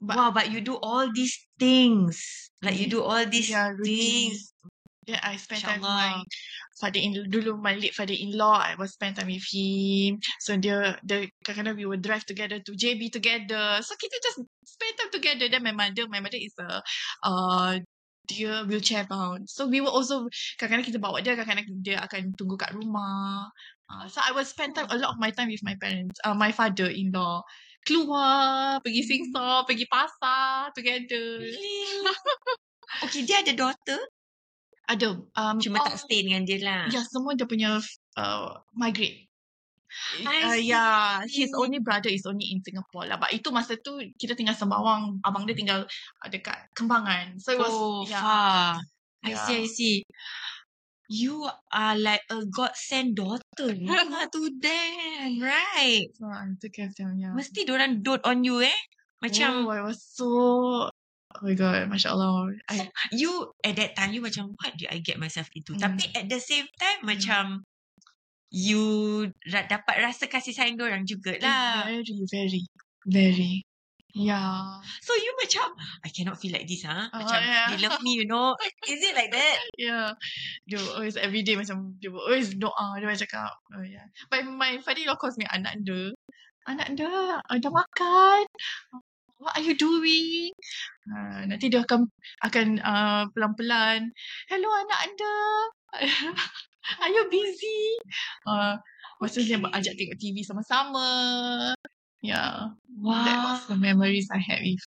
But- 0.03 0.15
wow, 0.19 0.31
but 0.31 0.51
you 0.51 0.63
do 0.63 0.79
all 0.79 1.11
these 1.11 1.35
things. 1.59 2.51
Like 2.63 2.79
you 2.79 2.91
do 2.91 3.03
all 3.03 3.23
these 3.27 3.51
Yeah, 3.51 3.71
routine. 3.75 4.35
things. 4.35 4.55
Then 5.07 5.19
I 5.25 5.39
spend 5.41 5.63
time 5.65 5.81
with 5.81 5.89
my 5.89 6.21
father 6.79 7.01
in 7.01 7.17
dulu 7.33 7.57
my 7.59 7.75
late 7.75 7.97
father 7.97 8.13
in 8.15 8.37
law 8.37 8.61
I 8.61 8.77
was 8.77 8.93
spend 8.93 9.17
time 9.17 9.33
with 9.33 9.43
him 9.51 10.21
so 10.39 10.55
dia 10.61 11.01
the 11.03 11.27
kadang-kadang 11.43 11.81
we 11.81 11.89
would 11.89 12.05
drive 12.05 12.23
together 12.29 12.61
to 12.61 12.73
JB 12.77 13.09
together 13.11 13.81
so 13.81 13.97
kita 13.99 14.15
just 14.21 14.45
spend 14.69 14.95
time 15.01 15.11
together 15.11 15.49
then 15.51 15.65
my 15.65 15.73
mother 15.73 16.07
my 16.13 16.21
mother 16.21 16.37
is 16.39 16.53
a 16.61 16.85
uh 17.25 17.81
dia 18.29 18.63
wheelchair 18.69 19.09
bound 19.09 19.49
so 19.49 19.65
we 19.65 19.81
will 19.81 19.91
also 19.91 20.29
kadang-kadang 20.61 20.89
kita 20.93 21.01
bawa 21.01 21.25
dia 21.25 21.33
kadang-kadang 21.33 21.67
dia 21.81 21.97
akan 22.05 22.37
tunggu 22.37 22.61
kat 22.61 22.71
rumah 22.77 23.49
uh, 23.89 24.05
so 24.07 24.21
I 24.21 24.37
will 24.37 24.45
spend 24.45 24.77
time 24.77 24.87
a 24.93 24.97
lot 25.01 25.17
of 25.17 25.19
my 25.19 25.33
time 25.33 25.49
with 25.49 25.65
my 25.65 25.75
parents 25.81 26.21
uh, 26.23 26.37
my 26.37 26.53
father 26.53 26.93
in 26.93 27.09
law 27.09 27.41
keluar 27.89 28.79
pergi 28.85 29.01
singsong 29.01 29.65
pergi 29.65 29.89
pasar 29.89 30.69
together 30.77 31.41
Really? 31.41 31.81
okay, 33.05 33.25
dia 33.25 33.41
ada 33.45 33.53
daughter. 33.57 34.01
ada 34.89 35.21
um, 35.37 35.57
Cuma 35.61 35.81
all- 35.85 35.93
tak 35.93 36.01
stay 36.01 36.25
dengan 36.25 36.49
dia 36.49 36.59
lah. 36.65 36.89
Ya, 36.89 37.05
semua 37.05 37.37
dia 37.37 37.45
punya 37.45 37.77
uh, 38.17 38.49
migrate. 38.73 39.28
Uh, 40.25 40.59
yeah, 40.59 41.25
his 41.27 41.51
only 41.57 41.79
brother 41.81 42.09
is 42.13 42.25
only 42.29 42.49
in 42.53 42.61
Singapore 42.63 43.09
lah. 43.09 43.17
But 43.17 43.33
itu 43.33 43.49
masa 43.51 43.77
tu 43.81 43.99
kita 44.17 44.37
tinggal 44.37 44.55
Sembawang, 44.57 45.21
abang 45.25 45.45
dia 45.49 45.57
tinggal 45.57 45.85
uh, 46.23 46.29
dekat 46.29 46.57
Kembangan. 46.77 47.37
So 47.41 47.53
it 47.55 47.61
was 47.61 47.73
Oh, 47.73 48.05
yeah. 48.09 48.21
far. 48.23 48.81
I 49.25 49.35
Yeah. 49.35 49.43
see, 49.45 49.57
I 49.59 49.67
see. 49.67 49.97
You 51.09 51.49
are 51.73 51.97
like 51.97 52.21
a 52.29 52.45
godsend 52.53 53.17
daughter 53.17 53.41
to 53.65 54.43
them, 54.61 55.41
right? 55.41 56.05
So 56.13 56.29
I 56.29 56.53
took 56.61 56.73
care 56.77 56.93
of 56.93 56.95
them, 57.01 57.17
yeah. 57.17 57.33
Mesti 57.33 57.65
diorang 57.65 58.05
dote 58.05 58.29
on 58.29 58.45
you 58.45 58.61
eh. 58.61 58.79
Macam 59.25 59.65
oh, 59.67 59.73
I 59.73 59.83
was 59.83 60.05
so 60.05 60.29
Oh 61.29 61.45
my 61.45 61.53
god, 61.53 61.89
Masya 61.93 62.13
Allah. 62.13 62.53
I, 62.73 62.89
you 63.13 63.53
at 63.65 63.77
that 63.77 63.93
time 63.97 64.17
you 64.17 64.25
macam 64.25 64.53
what 64.57 64.73
did 64.81 64.89
I 64.93 65.01
get 65.01 65.21
myself 65.21 65.49
into? 65.57 65.77
Hmm. 65.77 65.85
Tapi 65.93 66.13
at 66.17 66.27
the 66.29 66.41
same 66.41 66.69
time 66.77 67.05
Hmm. 67.05 67.09
macam 67.09 67.43
you 68.49 68.83
ra- 69.53 69.69
dapat 69.69 70.01
rasa 70.01 70.27
kasih 70.29 70.57
sayang 70.57 70.81
diorang 70.81 71.05
jugalah. 71.05 71.85
very, 71.85 72.25
very, 72.29 72.63
very. 73.05 73.55
Yeah. 74.17 74.81
So 75.05 75.13
you 75.15 75.37
macam 75.37 75.77
I 76.03 76.09
cannot 76.09 76.41
feel 76.41 76.57
like 76.57 76.65
this 76.65 76.83
ah. 76.89 77.13
Oh, 77.13 77.21
Macam 77.21 77.39
yeah. 77.45 77.69
they 77.71 77.79
love 77.85 78.01
me 78.01 78.17
you 78.19 78.27
know. 78.27 78.57
Is 78.89 79.05
it 79.05 79.15
like 79.15 79.31
that? 79.31 79.59
Yeah. 79.79 80.17
Dia 80.65 80.81
always 80.97 81.21
every 81.21 81.45
day 81.45 81.55
macam 81.55 81.95
dia 82.01 82.11
always 82.11 82.57
doa 82.57 82.97
dia 82.99 83.07
macam 83.07 83.23
cakap. 83.29 83.53
Oh 83.77 83.85
yeah. 83.85 84.09
But 84.33 84.49
my 84.49 84.81
father 84.81 85.05
calls 85.21 85.37
me 85.37 85.45
anak 85.53 85.85
dia. 85.85 86.17
Anak 86.69 87.01
dia, 87.01 87.09
uh, 87.41 87.57
dah 87.57 87.73
makan. 87.73 88.45
What 89.39 89.55
are 89.55 89.65
you 89.65 89.79
doing? 89.79 90.51
Uh, 91.07 91.47
nanti 91.47 91.71
dia 91.71 91.81
akan 91.87 92.11
akan 92.43 92.67
uh, 92.83 93.23
pelan-pelan. 93.33 94.13
Hello 94.51 94.69
anak 94.69 94.99
anda. 95.05 95.37
are 97.03 97.11
you 97.13 97.25
busy? 97.31 97.81
Uh, 98.47 98.77
masa 99.21 99.43
dia 99.45 99.59
Okay. 99.59 99.73
ajak 99.75 99.95
tengok 99.99 100.19
TV 100.19 100.37
sama-sama. 100.47 101.09
Yeah. 102.23 102.75
Wow. 102.99 103.25
That 103.25 103.39
was 103.45 103.61
the 103.71 103.77
memories 103.79 104.27
I 104.33 104.39
had 104.43 104.63
with 104.63 104.83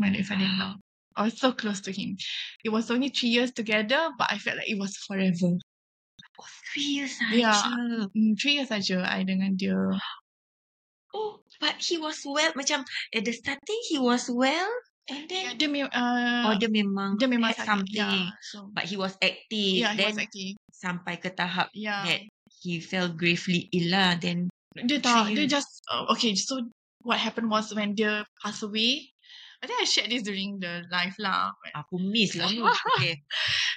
my 0.00 0.10
late 0.10 0.24
father-in-law. 0.26 0.76
I 1.16 1.22
was 1.26 1.36
so 1.40 1.52
close 1.52 1.80
to 1.82 1.92
him. 1.92 2.16
It 2.64 2.70
was 2.70 2.90
only 2.90 3.08
three 3.10 3.30
years 3.30 3.52
together, 3.52 4.10
but 4.18 4.30
I 4.30 4.38
felt 4.38 4.56
like 4.58 4.70
it 4.70 4.78
was 4.78 4.94
forever. 5.06 5.58
Oh, 6.38 6.46
three 6.72 6.88
years 7.02 7.18
Yeah. 7.30 7.50
saja. 7.50 8.08
Mm, 8.14 8.32
three 8.38 8.54
years 8.62 8.70
saja 8.70 9.02
I 9.04 9.26
dengan 9.26 9.58
dia. 9.58 9.76
Oh, 11.12 11.40
but 11.60 11.76
he 11.82 11.98
was 11.98 12.20
well. 12.24 12.52
Macam 12.54 12.84
at 13.14 13.24
the 13.24 13.32
starting 13.32 13.80
he 13.88 13.98
was 13.98 14.30
well, 14.30 14.68
and 15.08 15.24
Yeah, 15.26 15.52
then 15.52 15.56
dia 15.56 15.68
mem- 15.68 15.92
uh, 15.92 16.52
oh 16.52 16.54
dia 16.56 16.68
memang 16.68 17.16
dia 17.16 17.28
memang 17.28 17.50
had 17.52 17.64
sakit. 17.64 17.68
something. 17.68 18.20
Yeah. 18.28 18.36
So, 18.44 18.68
But 18.70 18.84
he 18.86 18.96
was 18.96 19.16
active. 19.18 19.76
yeah, 19.80 19.92
he 19.92 19.98
then 19.98 20.12
was 20.12 20.20
active. 20.20 20.52
sampai 20.70 21.14
ke 21.18 21.28
tahap 21.32 21.68
Yeah. 21.74 22.04
that 22.04 22.20
he 22.60 22.78
fell 22.78 23.08
gravely 23.10 23.66
ill 23.72 23.88
lah. 23.92 24.14
Then 24.16 24.48
Dia 24.78 25.02
tak, 25.02 25.34
dia 25.34 25.48
just, 25.50 25.82
uh, 25.90 26.06
okay, 26.14 26.38
so 26.38 26.62
what 27.02 27.18
happened 27.18 27.50
was 27.50 27.74
when 27.74 27.98
dia 27.98 28.22
passed 28.38 28.62
away, 28.62 29.10
I 29.58 29.66
think 29.66 29.80
I 29.82 29.86
shared 29.90 30.06
this 30.14 30.22
during 30.22 30.62
the 30.62 30.86
live 30.86 31.18
lah. 31.18 31.50
aku 31.74 31.98
miss 31.98 32.38
lah. 32.38 32.46
Okay. 32.94 33.18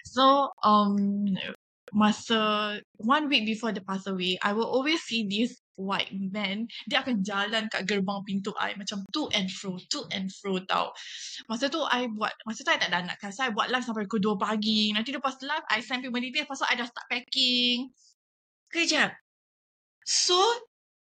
So, 0.05 0.53
um, 0.61 1.25
masa 1.91 2.77
one 3.01 3.27
week 3.27 3.45
before 3.45 3.73
dia 3.73 3.83
pass 3.83 4.05
away, 4.07 4.37
I 4.41 4.53
will 4.53 4.67
always 4.67 5.01
see 5.03 5.25
this 5.25 5.57
white 5.79 6.11
man. 6.13 6.67
Dia 6.87 7.03
akan 7.03 7.23
jalan 7.23 7.67
kat 7.71 7.87
gerbang 7.87 8.21
pintu 8.27 8.51
I 8.59 8.75
macam 8.75 9.03
to 9.15 9.31
and 9.31 9.47
fro, 9.47 9.79
to 9.91 10.07
and 10.11 10.27
fro 10.31 10.59
tau. 10.67 10.91
Masa 11.47 11.71
tu 11.71 11.81
I 11.87 12.07
buat, 12.11 12.33
masa 12.43 12.63
tu 12.65 12.71
I 12.71 12.79
tak 12.79 12.91
ada 12.91 13.03
anak 13.03 13.17
kan. 13.21 13.31
So, 13.31 13.47
I 13.47 13.51
buat 13.53 13.71
live 13.71 13.85
sampai 13.85 14.05
pukul 14.07 14.35
2 14.35 14.41
pagi. 14.41 14.91
Nanti 14.91 15.15
lepas 15.15 15.39
live, 15.41 15.65
I 15.71 15.79
send 15.83 16.03
people 16.03 16.19
details. 16.19 16.47
Lepas 16.49 16.59
tu 16.61 16.67
I 16.67 16.75
dah 16.75 16.87
start 16.87 17.07
packing. 17.07 17.77
Kejap. 18.71 19.11
So, 20.03 20.37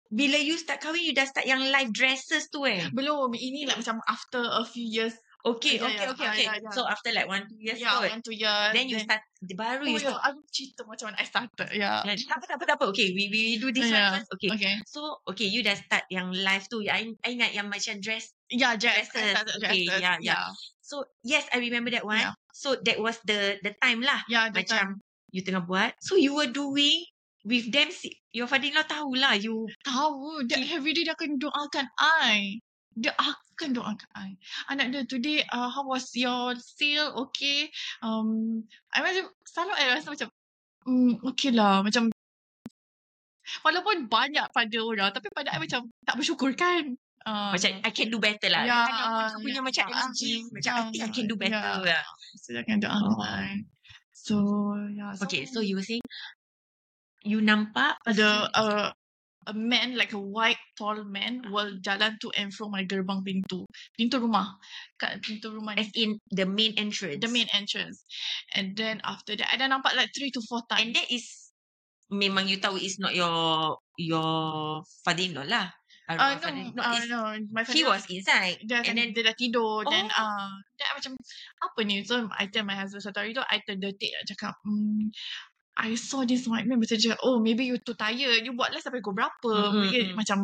bila 0.07 0.39
you 0.39 0.55
start 0.55 0.79
kahwin, 0.79 1.03
you 1.03 1.11
dah 1.11 1.27
start 1.27 1.43
yang 1.43 1.59
live 1.59 1.91
dresses 1.91 2.47
tu 2.47 2.63
eh? 2.63 2.87
Belum, 2.95 3.35
ini 3.35 3.67
like 3.67 3.79
macam 3.79 3.99
after 4.07 4.39
a 4.39 4.63
few 4.63 4.87
years. 4.87 5.15
Okay, 5.45 5.77
Yeah, 5.79 5.85
okay, 5.87 5.95
yeah, 6.03 6.11
okay, 6.11 6.23
yeah, 6.25 6.33
okay. 6.33 6.43
yeah, 6.43 6.57
yeah. 6.59 6.73
So, 6.75 6.81
after 6.89 7.13
like 7.13 7.29
one, 7.29 7.45
two 7.47 7.55
years 7.61 7.79
yeah, 7.79 7.93
kot. 7.93 8.09
one, 8.09 8.21
two 8.25 8.35
years. 8.35 8.71
Then 8.73 8.89
you 8.89 8.99
start, 8.99 9.21
baru 9.55 9.85
Oh 9.85 9.95
you 9.95 10.01
yeah, 10.01 10.17
start. 10.17 10.33
aku 10.33 10.39
cerita 10.51 10.81
macam 10.83 11.05
mana 11.07 11.17
I 11.21 11.25
started. 11.29 11.69
Yeah. 11.71 11.97
Yeah, 12.03 12.15
tak 12.27 12.35
apa, 12.41 12.45
tak 12.51 12.55
apa, 12.59 12.63
tak 12.67 12.75
apa. 12.81 12.85
Okay, 12.91 13.07
we, 13.15 13.23
we 13.31 13.55
do 13.55 13.69
this 13.71 13.87
Yeah. 13.87 14.11
one 14.11 14.19
first. 14.19 14.29
Okay. 14.35 14.49
Okay. 14.57 14.75
So, 14.89 15.21
okay, 15.29 15.47
you 15.47 15.61
dah 15.63 15.77
start 15.77 16.03
yang 16.11 16.33
live 16.35 16.65
tu. 16.67 16.83
I, 16.83 17.13
I 17.23 17.27
ingat 17.37 17.55
yang 17.55 17.71
macam 17.71 18.01
dress. 18.03 18.27
Yeah, 18.51 18.75
dress. 18.75 19.07
Dresses. 19.13 19.39
Okay, 19.61 19.87
dresses. 19.87 20.01
yeah, 20.03 20.17
yeah. 20.19 20.43
So, 20.83 21.05
yes, 21.23 21.47
I 21.55 21.63
remember 21.63 21.93
that 21.95 22.03
one. 22.03 22.19
Yeah. 22.19 22.35
So, 22.51 22.75
that 22.83 22.97
was 22.99 23.15
the 23.23 23.61
the 23.63 23.71
time 23.79 24.03
lah. 24.03 24.25
Yeah, 24.27 24.49
the 24.51 24.65
time. 24.67 24.99
Macam, 24.99 25.05
you 25.31 25.45
tengah 25.47 25.63
buat. 25.63 25.95
So, 26.03 26.19
you 26.19 26.35
were 26.35 26.49
doing 26.51 27.07
with 27.47 27.71
them. 27.71 27.87
si- 27.93 28.19
Your 28.35 28.45
father-in-law 28.45 28.85
tahulah 28.85 29.33
you 29.39 29.65
Tahu, 29.81 30.43
dia 30.45 30.59
He- 30.61 30.75
every 30.75 30.91
day 30.93 31.07
dia 31.07 31.15
akan 31.15 31.39
doakan 31.39 31.87
I. 31.97 32.59
Dia 32.97 33.13
akan 33.13 33.77
doakan 33.77 34.09
I. 34.17 34.33
Anak 34.73 34.85
dia, 34.89 35.01
today, 35.05 35.45
uh, 35.53 35.69
how 35.69 35.85
was 35.85 36.09
your 36.17 36.57
sale? 36.57 37.13
Okay. 37.29 37.69
Um, 38.01 38.65
I 38.89 39.05
macam, 39.05 39.29
selalu 39.45 39.71
I 39.77 39.85
rasa 39.93 40.09
macam, 40.09 40.29
mm, 40.89 41.13
okay 41.29 41.53
lah. 41.53 41.85
Macam, 41.85 42.09
walaupun 43.61 44.09
banyak 44.09 44.49
pada 44.49 44.77
orang, 44.81 45.13
tapi 45.13 45.29
pada 45.29 45.53
I 45.53 45.61
macam, 45.61 45.85
tak 46.01 46.15
bersyukur 46.17 46.57
kan? 46.57 46.97
Uh, 47.27 47.51
Macam 47.51 47.69
I 47.83 47.91
can 47.91 48.07
do 48.07 48.23
better 48.23 48.47
lah. 48.47 48.63
Ya, 48.63 48.87
Kadang-kadang 48.87 49.11
ah, 49.11 49.27
aku 49.27 49.39
punya 49.43 49.59
ya, 49.59 49.63
macam 49.67 49.85
ah, 49.91 49.99
energy. 49.99 50.33
Macam 50.47 50.73
I 50.73 50.81
think 50.95 51.03
I 51.03 51.09
can 51.11 51.25
do 51.27 51.35
ya, 51.35 51.41
better 51.43 51.59
ya. 51.83 51.87
lah. 51.91 52.03
so 52.39 52.49
akan 52.55 52.75
doakan 52.79 53.03
Oh. 53.03 53.19
So, 54.15 54.35
yeah. 54.95 55.11
Okay, 55.23 55.43
so 55.43 55.59
you 55.59 55.75
were 55.75 55.83
saying, 55.83 56.03
you 57.27 57.43
nampak 57.43 57.99
ada 58.07 58.47
uh, 58.55 58.87
a 59.47 59.55
man 59.55 59.95
like 59.95 60.11
a 60.11 60.19
white 60.19 60.59
tall 60.75 60.99
man 61.07 61.39
will 61.49 61.71
jalan 61.79 62.19
to 62.19 62.27
and 62.35 62.51
from 62.51 62.75
my 62.75 62.83
gerbang 62.83 63.23
pintu 63.23 63.63
pintu 63.95 64.19
rumah 64.19 64.59
kat 64.99 65.23
pintu 65.23 65.47
rumah 65.49 65.73
as 65.79 65.87
ni 65.95 66.03
in 66.03 66.11
the 66.35 66.43
main 66.43 66.75
entrance. 66.75 67.17
the 67.23 67.31
main 67.31 67.47
entrance 67.55 68.03
and 68.53 68.75
then 68.75 68.99
after 69.07 69.33
that 69.39 69.47
I 69.47 69.55
dah 69.55 69.71
nampak 69.71 69.95
like 69.95 70.11
three 70.11 70.29
to 70.35 70.41
four 70.45 70.61
And 70.67 70.91
times 70.91 70.99
that 70.99 71.07
is, 71.07 71.25
memang 72.11 72.51
you 72.51 72.59
tahu 72.59 72.75
is 72.79 72.99
not 72.99 73.15
your 73.15 73.79
your 73.95 74.83
father-in-law 75.07 75.47
lah. 75.47 75.71
uh, 76.07 76.39
no, 76.39 76.83
uh, 76.83 76.99
no 77.07 77.19
my 77.51 77.63
He 77.67 77.83
was 77.83 78.07
inside. 78.07 78.63
dia, 78.63 78.79
and 78.79 78.95
then, 78.95 79.11
dia 79.11 79.27
dah 79.27 79.35
tidur 79.35 79.83
then 79.91 80.07
Oh. 80.07 80.23
uh, 80.23 80.51
then 80.79 80.85
I 80.87 80.93
macam 80.95 81.13
apa 81.59 81.79
ni 81.83 81.99
so 82.07 82.31
I 82.31 82.47
tell 82.47 82.63
my 82.63 82.79
husband 82.79 83.03
satu 83.03 83.19
hari 83.23 83.35
tu 83.35 83.43
I 83.43 83.59
terdetik 83.67 84.11
nak 84.15 84.25
cakap 84.31 84.53
hmm, 84.63 85.11
I 85.77 85.93
saw 85.93 86.25
this 86.25 86.49
white 86.49 86.65
man 86.65 86.81
macam 86.81 86.97
cakap 86.97 87.21
oh 87.21 87.37
maybe 87.37 87.69
you 87.69 87.77
too 87.77 87.93
tired 87.93 88.41
you 88.41 88.57
buat 88.57 88.73
live 88.73 88.81
sampai 88.81 88.99
pukul 88.99 89.21
berapa 89.21 89.53
Mm, 89.53 89.61
mm, 89.61 89.73
Mungkin 89.77 90.03
mm. 90.09 90.15
macam 90.17 90.37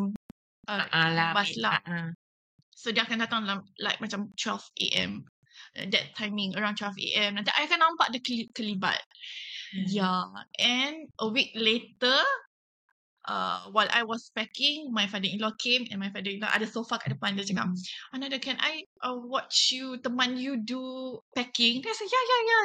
uh, 0.69 0.85
ah 0.93 1.09
lah. 1.09 1.29
bas 1.33 1.49
babe, 1.49 1.61
lah 1.61 1.73
ah, 1.81 1.89
ah. 1.89 2.07
So 2.73 2.91
dia 2.91 3.07
akan 3.07 3.23
datang 3.23 3.47
dalam 3.47 3.63
like 3.79 3.97
macam 4.03 4.29
12 4.35 4.59
a.m. 4.91 5.23
That 5.73 6.13
timing 6.19 6.53
around 6.53 6.77
12 6.77 6.99
a.m. 6.99 7.39
Nanti 7.39 7.49
I 7.55 7.65
akan 7.65 7.79
nampak 7.79 8.11
dia 8.11 8.21
keli- 8.21 8.51
kelibat. 8.51 8.99
Hmm. 9.73 9.87
Yeah. 9.87 10.25
And 10.59 11.07
a 11.17 11.27
week 11.31 11.55
later, 11.55 12.19
uh, 13.25 13.71
while 13.71 13.87
I 13.89 14.03
was 14.03 14.29
packing, 14.35 14.91
my 14.91 15.07
father-in-law 15.07 15.55
came 15.57 15.87
and 15.89 15.97
my 15.97 16.11
father-in-law 16.11 16.51
ada 16.51 16.67
sofa 16.67 16.99
kat 16.99 17.15
depan. 17.15 17.39
Dia 17.39 17.47
cakap, 17.47 17.71
Ananda, 18.11 18.37
can 18.37 18.59
I 18.59 18.83
uh, 18.99 19.15
watch 19.15 19.71
you, 19.71 19.97
teman 20.03 20.35
you 20.35 20.59
do 20.59 21.17
packing? 21.31 21.79
Dia 21.79 21.93
say, 21.95 22.05
yeah, 22.05 22.25
yeah, 22.27 22.41
yeah. 22.43 22.63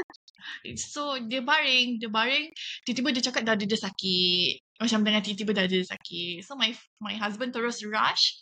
So 0.78 1.18
dia 1.18 1.42
baring, 1.42 1.98
dia 1.98 2.10
baring, 2.10 2.50
tiba-tiba 2.86 3.10
dia 3.14 3.24
cakap 3.30 3.42
dada 3.46 3.64
dia 3.64 3.78
sakit. 3.78 4.62
Macam 4.78 5.02
dengan 5.02 5.20
tiba-tiba 5.22 5.52
dada 5.54 5.70
dia 5.70 5.86
sakit. 5.86 6.46
So 6.46 6.54
my 6.54 6.72
my 7.02 7.14
husband 7.18 7.54
terus 7.54 7.82
rush. 7.82 8.38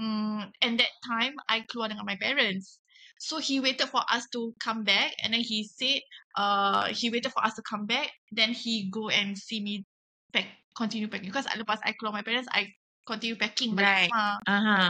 Um, 0.00 0.48
and 0.64 0.80
that 0.80 0.92
time 1.04 1.36
I 1.48 1.64
keluar 1.68 1.92
dengan 1.92 2.08
my 2.08 2.16
parents. 2.16 2.80
So 3.20 3.36
he 3.36 3.60
waited 3.60 3.92
for 3.92 4.00
us 4.08 4.24
to 4.32 4.56
come 4.56 4.80
back 4.80 5.12
and 5.20 5.36
then 5.36 5.44
he 5.44 5.68
said 5.68 6.00
uh 6.40 6.88
he 6.88 7.12
waited 7.12 7.36
for 7.36 7.44
us 7.44 7.52
to 7.52 7.62
come 7.68 7.84
back 7.84 8.08
then 8.32 8.56
he 8.56 8.88
go 8.88 9.12
and 9.12 9.36
see 9.36 9.60
me 9.60 9.84
pack 10.32 10.48
continue 10.72 11.04
packing 11.04 11.28
because 11.28 11.44
lepas 11.52 11.84
I 11.84 11.92
keluar 12.00 12.16
my 12.16 12.24
parents 12.24 12.48
I 12.48 12.72
continue 13.04 13.36
packing 13.36 13.76
balik 13.76 14.08
Right. 14.08 14.08
rumah. 14.08 14.40
Aha. 14.48 14.80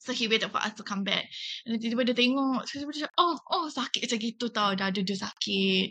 So 0.00 0.14
he 0.14 0.30
waited 0.30 0.50
for 0.50 0.62
us 0.62 0.74
to 0.78 0.84
come 0.86 1.02
back. 1.02 1.26
And 1.66 1.78
tiba-tiba 1.82 2.12
dia 2.12 2.16
tengok. 2.16 2.64
Tiba-tiba 2.66 2.90
dia 2.94 3.02
cakap, 3.06 3.14
oh, 3.18 3.36
oh 3.50 3.66
sakit 3.66 4.06
macam 4.06 4.18
gitu 4.22 4.46
tau. 4.54 4.70
Dada 4.78 5.00
dia 5.02 5.16
sakit. 5.18 5.90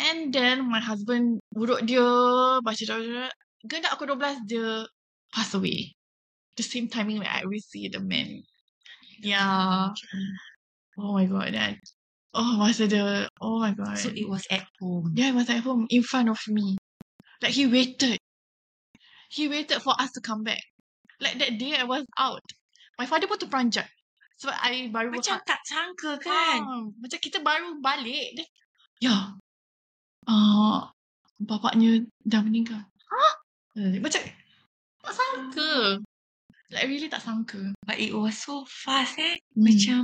And 0.00 0.32
then 0.32 0.64
my 0.64 0.80
husband 0.80 1.44
urut 1.52 1.84
dia. 1.84 2.08
Baca 2.64 2.82
doa. 2.88 3.28
Gendak 3.60 3.92
aku 3.92 4.08
12 4.08 4.48
dia 4.48 4.88
pass 5.30 5.52
away. 5.52 5.92
The 6.56 6.64
same 6.64 6.88
timing 6.88 7.20
when 7.20 7.28
I 7.28 7.44
see 7.60 7.92
the 7.92 8.00
man. 8.00 8.40
Yeah. 9.20 9.92
Oh 10.96 11.12
my 11.12 11.28
god. 11.28 11.52
Then, 11.52 11.76
oh 12.32 12.56
masa 12.56 12.88
dia. 12.88 13.28
Oh 13.40 13.60
my 13.60 13.76
god. 13.76 14.00
So 14.00 14.08
it 14.08 14.24
was 14.28 14.48
at 14.48 14.64
home. 14.80 15.12
Yeah, 15.12 15.32
he 15.32 15.36
was 15.36 15.48
at 15.52 15.60
home 15.60 15.84
in 15.92 16.00
front 16.00 16.32
of 16.32 16.40
me. 16.48 16.80
Like 17.44 17.52
he 17.52 17.68
waited. 17.68 18.16
He 19.28 19.46
waited 19.46 19.84
for 19.84 19.94
us 20.00 20.10
to 20.16 20.20
come 20.20 20.42
back. 20.42 20.64
Like 21.20 21.36
that 21.38 21.60
day 21.60 21.76
I 21.76 21.84
was 21.84 22.08
out. 22.16 22.44
My 23.00 23.08
father 23.08 23.24
pun 23.24 23.40
terperanjat. 23.40 23.88
Sebab 24.44 24.56
I 24.60 24.92
baru 24.92 25.08
Macam 25.08 25.40
tak 25.48 25.64
sangka 25.64 26.20
kan? 26.20 26.60
Ah, 26.60 26.84
macam 27.00 27.16
kita 27.16 27.40
baru 27.40 27.80
balik. 27.80 28.36
Dia, 28.36 28.46
ya. 29.00 29.16
Uh, 30.28 30.84
bapaknya 31.40 32.04
dah 32.28 32.44
meninggal. 32.44 32.84
Huh? 33.08 33.34
Macam 34.04 34.20
tak 35.00 35.14
sangka. 35.16 36.04
Like 36.68 36.86
really 36.92 37.08
tak 37.08 37.24
sangka. 37.24 37.72
But 37.88 37.96
it 37.96 38.12
was 38.12 38.36
so 38.36 38.68
fast 38.68 39.16
eh. 39.16 39.40
Hmm. 39.56 39.64
Macam 39.64 40.02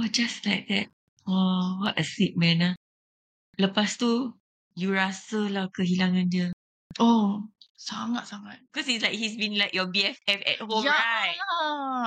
oh 0.00 0.08
just 0.08 0.48
like 0.48 0.64
that. 0.72 0.88
Oh 1.28 1.84
what 1.84 2.00
a 2.00 2.04
sick 2.08 2.32
man 2.40 2.72
ah. 2.72 2.74
Lepas 3.60 4.00
tu 4.00 4.32
you 4.72 4.96
rasa 4.96 5.44
lah 5.52 5.68
kehilangan 5.68 6.26
dia. 6.32 6.48
Oh, 6.96 7.51
sangat-sangat. 7.82 8.62
Because 8.70 8.86
it's 8.86 9.02
like 9.02 9.18
he's 9.18 9.34
been 9.34 9.58
like 9.58 9.74
your 9.74 9.90
BFF 9.90 10.40
at 10.46 10.58
home 10.62 10.86
ya, 10.86 10.94
right? 10.94 11.34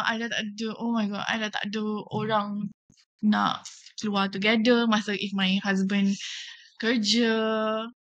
I 0.07 0.15
dah 0.15 0.31
tak 0.31 0.41
ada, 0.55 0.67
oh 0.79 0.91
my 0.95 1.05
god, 1.11 1.27
I 1.27 1.35
dah 1.35 1.51
tak 1.51 1.67
ada 1.67 1.83
orang 2.15 2.71
nak 3.25 3.67
keluar 3.99 4.29
together 4.31 4.85
masa 4.85 5.15
if 5.15 5.31
my 5.33 5.57
husband 5.63 6.13
kerja 6.75 7.31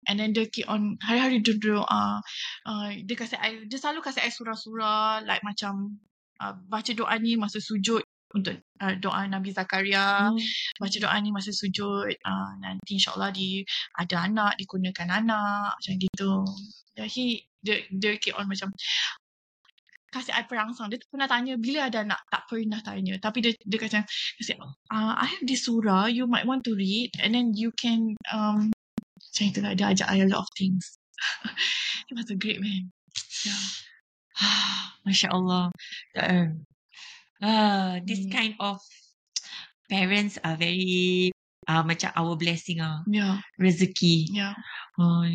and 0.09 0.17
then 0.17 0.33
dia 0.33 0.49
keep 0.49 0.65
on 0.65 0.97
hari-hari 0.99 1.39
dia 1.45 1.53
doa 1.61 2.19
uh, 2.65 2.89
dia 3.05 3.15
kasih 3.15 3.37
I, 3.37 3.69
dia 3.69 3.77
selalu 3.77 4.01
kasih 4.01 4.25
I 4.25 4.33
surah-surah 4.33 5.23
like 5.29 5.45
macam 5.45 6.01
uh, 6.41 6.57
baca 6.65 6.91
doa 6.97 7.13
ni 7.21 7.37
masa 7.37 7.61
sujud 7.61 8.01
untuk 8.33 8.57
uh, 8.81 8.97
doa 8.97 9.29
Nabi 9.29 9.53
Zakaria 9.53 10.33
Hmm. 10.33 10.41
baca 10.81 10.97
doa 10.97 11.15
ni 11.21 11.29
masa 11.29 11.53
sujud 11.53 12.09
uh, 12.09 12.51
nanti 12.57 12.97
insyaAllah 12.97 13.29
di 13.29 13.61
ada 13.93 14.25
anak 14.25 14.57
dikurniakan 14.57 15.21
anak 15.21 15.77
macam 15.77 15.93
gitu 16.01 16.33
yeah, 16.97 17.05
he 17.05 17.45
dia, 17.63 17.87
dia 17.89 18.19
keep 18.19 18.35
on 18.35 18.45
macam 18.45 18.69
kasih 20.13 20.29
I 20.37 20.45
perangsang. 20.45 20.93
Dia 20.93 21.01
tu 21.01 21.09
pernah 21.09 21.25
tanya 21.25 21.57
bila 21.57 21.89
ada 21.89 22.05
anak? 22.05 22.21
Tak 22.29 22.45
pernah 22.45 22.77
tanya. 22.85 23.17
Tapi 23.17 23.41
dia 23.41 23.51
dia 23.65 23.79
kata 23.81 24.05
kasi 24.37 24.53
uh, 24.61 25.13
I 25.17 25.25
have 25.25 25.41
this 25.41 25.65
surah 25.65 26.05
you 26.05 26.29
might 26.29 26.45
want 26.45 26.61
to 26.69 26.77
read 26.77 27.09
and 27.17 27.33
then 27.33 27.57
you 27.57 27.73
can 27.73 28.13
um 28.29 28.69
macam 29.33 29.45
itulah 29.49 29.73
dia 29.73 29.89
ajak 29.89 30.07
I 30.13 30.21
a 30.21 30.29
lot 30.29 30.45
of 30.45 30.49
things. 30.53 31.01
He 32.05 32.13
was 32.13 32.29
a 32.29 32.37
great 32.37 32.61
man. 32.61 32.93
Yeah. 33.41 33.63
Masya 35.09 35.33
Allah. 35.33 35.73
Uh, 36.13 37.97
this 38.05 38.21
Hmm. 38.23 38.31
kind 38.31 38.53
of 38.61 38.77
parents 39.89 40.37
are 40.45 40.55
very 40.55 41.33
uh, 41.65 41.81
macam 41.81 42.13
our 42.13 42.37
blessing 42.37 42.85
ah. 42.85 43.01
Yeah. 43.09 43.41
Rezeki. 43.57 44.29
yeah. 44.29 44.53
Oh, 45.01 45.25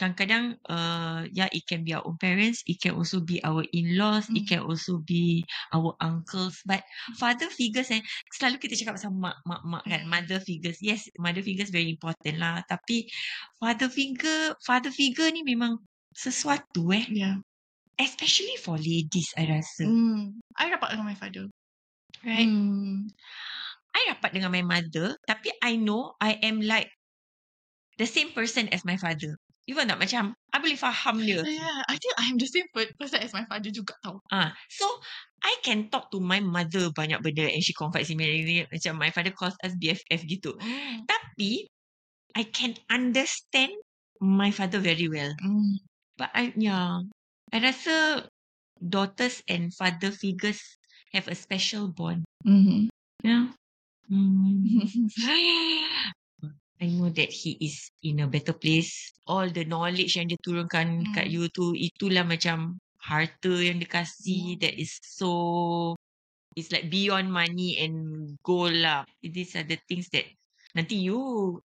kadang-kadang 0.00 0.56
uh, 0.72 1.28
yeah 1.28 1.52
it 1.52 1.68
can 1.68 1.84
be 1.84 1.92
our 1.92 2.00
own 2.08 2.16
parents 2.16 2.64
it 2.64 2.80
can 2.80 2.96
also 2.96 3.20
be 3.20 3.36
our 3.44 3.60
in-laws 3.76 4.32
it 4.32 4.48
Mm. 4.48 4.48
can 4.48 4.60
also 4.64 5.04
be 5.04 5.44
our 5.76 5.92
uncles. 6.00 6.64
But 6.64 6.80
father 7.20 7.52
figures 7.52 7.92
eh 7.92 8.00
selalu 8.32 8.56
kita 8.64 8.80
cakap 8.80 8.96
pasal 8.96 9.12
mak 9.12 9.36
mak 9.44 9.60
mak 9.68 9.84
kan 9.84 10.08
Mm. 10.08 10.08
mother 10.08 10.40
figures. 10.40 10.80
Yes 10.80 11.12
mother 11.20 11.44
figures 11.44 11.68
very 11.68 11.92
important 11.92 12.40
lah. 12.40 12.64
Tapi 12.64 13.04
father 13.60 13.92
figure 13.92 14.56
father 14.64 14.88
figure 14.88 15.28
ni 15.28 15.44
memang 15.44 15.76
sesuatu 16.16 16.96
eh. 16.96 17.04
Yeah 17.12 17.36
especially 18.00 18.56
for 18.56 18.80
ladies 18.80 19.36
I 19.36 19.44
rasa. 19.44 19.84
Mm. 19.84 20.40
I 20.56 20.72
rapat 20.72 20.96
dengan 20.96 21.04
my 21.12 21.18
father. 21.20 21.44
Right? 22.24 22.48
Mm. 22.48 23.12
I 23.92 24.00
rapat 24.16 24.32
dengan 24.32 24.48
my 24.48 24.64
mother 24.64 25.20
tapi 25.28 25.52
I 25.60 25.76
know 25.76 26.16
I 26.16 26.40
am 26.40 26.64
like 26.64 26.88
the 28.00 28.08
same 28.08 28.32
person 28.32 28.72
as 28.72 28.80
my 28.88 28.96
father 28.96 29.36
even 29.68 29.88
tak 29.88 30.00
macam 30.00 30.32
I 30.52 30.56
boleh 30.60 30.78
faham 30.78 31.16
dia 31.20 31.40
yeah 31.60 31.80
I 31.86 31.96
think 32.00 32.14
I'm 32.16 32.36
the 32.40 32.48
same 32.48 32.68
per- 32.72 32.92
person 32.96 33.20
as 33.20 33.32
my 33.36 33.44
father 33.48 33.68
juga 33.72 33.96
tau 34.00 34.20
Ah, 34.32 34.52
so 34.72 34.86
I 35.40 35.56
can 35.64 35.88
talk 35.88 36.12
to 36.12 36.20
my 36.20 36.40
mother 36.40 36.92
banyak 36.92 37.24
benda 37.24 37.48
and 37.48 37.64
she 37.64 37.72
confides 37.72 38.12
in 38.12 38.20
me 38.20 38.64
macam 38.68 39.00
my 39.00 39.08
father 39.08 39.32
calls 39.32 39.56
us 39.64 39.72
BFF 39.72 40.20
gitu. 40.28 40.52
mm. 40.60 41.08
Tapi 41.08 41.64
I 42.36 42.44
can 42.44 42.76
understand 42.92 43.72
my 44.20 44.52
father 44.52 44.78
very 44.78 45.08
well. 45.08 45.32
Mm. 45.40 45.80
But 46.20 46.30
I 46.36 46.52
yeah, 46.60 47.00
I 47.50 47.56
rasa 47.58 48.28
daughters 48.76 49.40
and 49.48 49.72
father 49.72 50.12
figures 50.12 50.60
have 51.16 51.26
a 51.28 51.34
special 51.34 51.88
bond. 51.88 52.28
Mm-hmm. 52.44 52.92
Yeah. 53.24 53.56
Mm. 54.12 55.08
I 56.80 56.88
know 56.96 57.12
that 57.12 57.28
he 57.28 57.60
is 57.60 57.92
in 58.00 58.24
a 58.24 58.26
better 58.26 58.56
place. 58.56 59.12
All 59.28 59.52
the 59.52 59.68
knowledge 59.68 60.16
yang 60.16 60.32
dia 60.32 60.40
turunkan 60.40 61.04
kat 61.12 61.28
Hmm. 61.28 61.34
you 61.36 61.44
tu, 61.52 61.76
itulah 61.76 62.24
macam 62.24 62.80
harta 62.96 63.52
yang 63.60 63.76
dia 63.80 63.88
kasih 63.88 64.56
Hmm. 64.56 64.60
that 64.64 64.74
is 64.80 64.96
so 65.04 65.28
it's 66.56 66.72
like 66.72 66.88
beyond 66.88 67.28
money 67.28 67.76
and 67.84 68.32
gold 68.40 68.72
lah. 68.72 69.04
These 69.20 69.60
are 69.60 69.66
the 69.68 69.76
things 69.84 70.08
that 70.16 70.24
nanti 70.72 71.04
you 71.04 71.60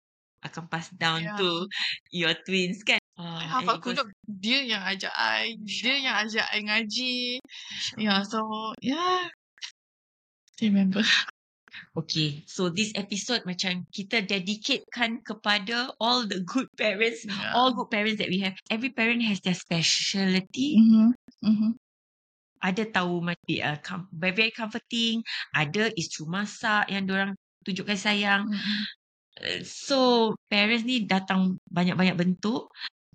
akan 0.45 0.67
pass 0.69 0.91
down 0.99 1.23
Yeah. 1.25 1.39
to 1.39 1.49
your 2.11 2.35
twins 2.43 2.83
kan. 2.83 2.99
Uh, 3.15 3.39
hafal 3.47 3.79
kunut 3.79 4.11
dia 4.27 4.67
yang 4.67 4.83
ajak 4.83 5.15
I 5.15 5.55
dia 5.63 5.95
yang 6.03 6.19
ajak 6.27 6.51
I 6.51 6.67
ngaji 6.67 7.39
yeah 7.95 8.27
so 8.27 8.43
yeah 8.83 9.31
I 10.59 10.67
remember 10.67 11.07
Okay, 11.95 12.43
so 12.47 12.71
this 12.71 12.91
episode 12.95 13.43
macam 13.47 13.87
kita 13.91 14.23
dedicatekan 14.27 15.23
kepada 15.23 15.91
all 16.03 16.27
the 16.27 16.43
good 16.43 16.67
parents 16.75 17.27
yeah. 17.27 17.55
all 17.55 17.75
good 17.75 17.91
parents 17.91 18.19
that 18.19 18.31
we 18.31 18.43
have. 18.43 18.55
Every 18.71 18.91
parent 18.91 19.23
has 19.27 19.43
their 19.43 19.57
speciality. 19.59 20.79
mm-hmm. 20.79 21.09
Mm-hmm. 21.45 21.73
Ada 22.65 22.89
tahu 22.89 23.21
mati 23.21 23.61
uh, 23.61 23.77
com- 23.85 24.09
very, 24.09 24.49
very 24.49 24.53
comforting. 24.55 25.21
Ada 25.53 25.93
is 26.01 26.09
through 26.09 26.33
masak 26.33 26.89
yang 26.89 27.05
orang 27.13 27.37
tunjukkan 27.63 27.99
sayang. 28.01 28.49
Mm-hmm. 28.49 28.81
So 29.67 30.33
parents 30.47 30.87
ni 30.87 31.05
datang 31.05 31.59
banyak-banyak 31.69 32.17
bentuk 32.17 32.71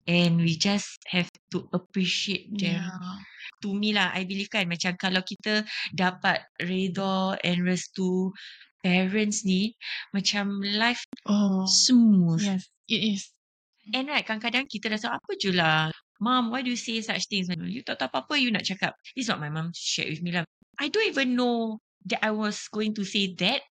and 0.08 0.40
we 0.40 0.56
just 0.56 1.00
have 1.10 1.28
to 1.52 1.68
appreciate 1.74 2.52
them. 2.56 2.84
yeah 2.84 3.20
To 3.60 3.76
me 3.76 3.92
lah, 3.92 4.16
I 4.16 4.24
believe 4.24 4.48
kan 4.48 4.72
macam 4.72 4.96
kalau 4.96 5.20
kita 5.20 5.68
dapat 5.92 6.48
redha 6.64 7.36
and 7.44 7.68
restu 7.68 8.32
parents 8.80 9.44
ni 9.44 9.76
macam 10.16 10.64
life 10.64 11.04
oh 11.28 11.68
smooth. 11.68 12.40
yes 12.40 12.72
it 12.88 13.04
is 13.04 13.36
And 13.90 14.06
right, 14.06 14.22
kadang-kadang 14.22 14.70
kita 14.70 14.86
rasa 14.94 15.18
apa 15.18 15.34
je 15.34 15.50
lah. 15.50 15.90
Mom, 16.22 16.54
why 16.54 16.62
do 16.62 16.70
you 16.70 16.78
say 16.78 17.02
such 17.02 17.26
things? 17.26 17.50
You 17.50 17.82
tak 17.82 17.98
tahu 17.98 18.12
apa-apa 18.12 18.38
you 18.38 18.54
nak 18.54 18.62
cakap. 18.68 18.94
This 19.18 19.26
is 19.26 19.30
what 19.34 19.42
my 19.42 19.50
mom 19.50 19.74
shared 19.74 20.14
with 20.14 20.22
me 20.22 20.30
lah. 20.30 20.46
I 20.78 20.94
don't 20.94 21.10
even 21.10 21.34
know 21.34 21.82
that 22.06 22.22
I 22.22 22.30
was 22.30 22.70
going 22.70 22.94
to 23.00 23.04
say 23.08 23.34
that. 23.42 23.66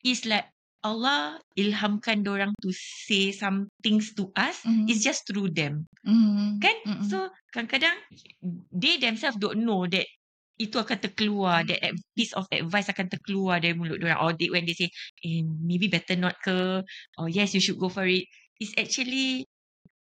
It's 0.00 0.24
like 0.24 0.48
Allah 0.82 1.38
ilhamkan 1.54 2.26
orang 2.26 2.50
to 2.58 2.74
say 2.74 3.30
some 3.30 3.70
things 3.82 4.10
to 4.18 4.34
us. 4.34 4.66
Mhm. 4.66 4.90
It's 4.90 5.06
just 5.06 5.22
through 5.30 5.54
them. 5.54 5.86
mm-hmm. 6.02 6.58
Kan? 6.58 6.76
mm-hmm. 6.82 7.06
So, 7.06 7.30
kadang-kadang 7.54 7.94
they 8.74 8.98
themselves 8.98 9.38
don't 9.38 9.62
know 9.62 9.86
that 9.86 10.06
itu 10.58 10.74
akan 10.78 10.98
terkeluar, 10.98 11.62
that 11.66 11.78
ad- 11.82 12.02
piece 12.14 12.34
of 12.34 12.46
advice 12.50 12.90
akan 12.90 13.06
terkeluar 13.10 13.62
dari 13.62 13.74
mulut 13.78 14.02
orang. 14.02 14.18
Or 14.22 14.30
they, 14.34 14.50
when 14.50 14.66
they 14.66 14.74
say, 14.74 14.90
eh, 15.22 15.42
maybe 15.42 15.86
better 15.86 16.18
not 16.18 16.34
ke, 16.42 16.82
or 17.18 17.26
yes, 17.30 17.54
you 17.54 17.62
should 17.62 17.78
go 17.78 17.86
for 17.90 18.06
it. 18.06 18.26
It's 18.58 18.74
actually, 18.78 19.46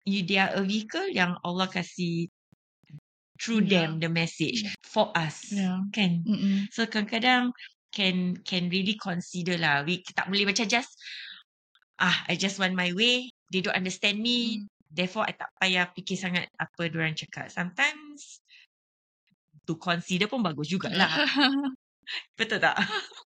you, 0.04 0.24
they 0.24 0.40
are 0.40 0.52
a 0.56 0.64
vehicle 0.64 1.08
yang 1.12 1.36
Allah 1.44 1.68
kasih 1.68 2.28
through 3.40 3.68
Yeah. 3.68 3.88
them 3.88 3.90
the 4.04 4.10
message 4.12 4.64
Yeah. 4.68 4.76
for 4.84 5.12
us. 5.16 5.52
yeah 5.52 5.80
Kan? 5.96 6.24
mm-hmm. 6.28 6.72
So, 6.76 6.88
kadang-kadang 6.88 7.52
can 7.94 8.38
can 8.44 8.70
really 8.70 8.96
consider 9.00 9.58
lah. 9.58 9.84
We 9.88 10.04
tak 10.16 10.28
boleh 10.30 10.48
macam 10.50 10.68
just 10.70 10.92
ah 11.98 12.26
I 12.30 12.36
just 12.38 12.60
want 12.62 12.78
my 12.78 12.94
way. 12.94 13.30
They 13.52 13.62
don't 13.64 13.78
understand 13.78 14.20
me. 14.20 14.64
Mm. 14.64 14.68
Therefore, 14.88 15.28
I 15.28 15.36
tak 15.36 15.52
payah 15.60 15.92
fikir 15.92 16.16
sangat 16.16 16.48
apa 16.56 16.88
diorang 16.88 17.16
cakap. 17.16 17.52
Sometimes, 17.52 18.40
to 19.68 19.76
consider 19.76 20.32
pun 20.32 20.40
bagus 20.44 20.72
jugalah. 20.72 21.12
Betul 22.40 22.64
tak? 22.64 22.80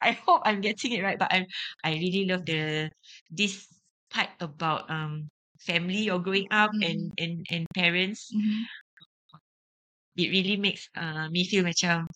I 0.00 0.16
hope 0.16 0.40
I'm 0.48 0.64
getting 0.64 0.96
it 0.96 1.04
right, 1.04 1.20
but 1.20 1.28
I 1.28 1.44
I 1.84 1.92
really 2.00 2.24
love 2.24 2.48
the 2.48 2.88
this 3.28 3.68
part 4.08 4.32
about 4.40 4.88
um 4.88 5.28
family 5.60 6.08
or 6.08 6.18
growing 6.24 6.48
up 6.48 6.72
Mm. 6.72 6.84
and 6.84 7.00
and 7.20 7.34
and 7.52 7.62
parents. 7.76 8.32
Mhm. 8.32 8.64
It 10.16 10.28
really 10.32 10.56
makes 10.56 10.88
uh, 10.96 11.28
me 11.30 11.44
feel 11.46 11.64
macam 11.64 12.08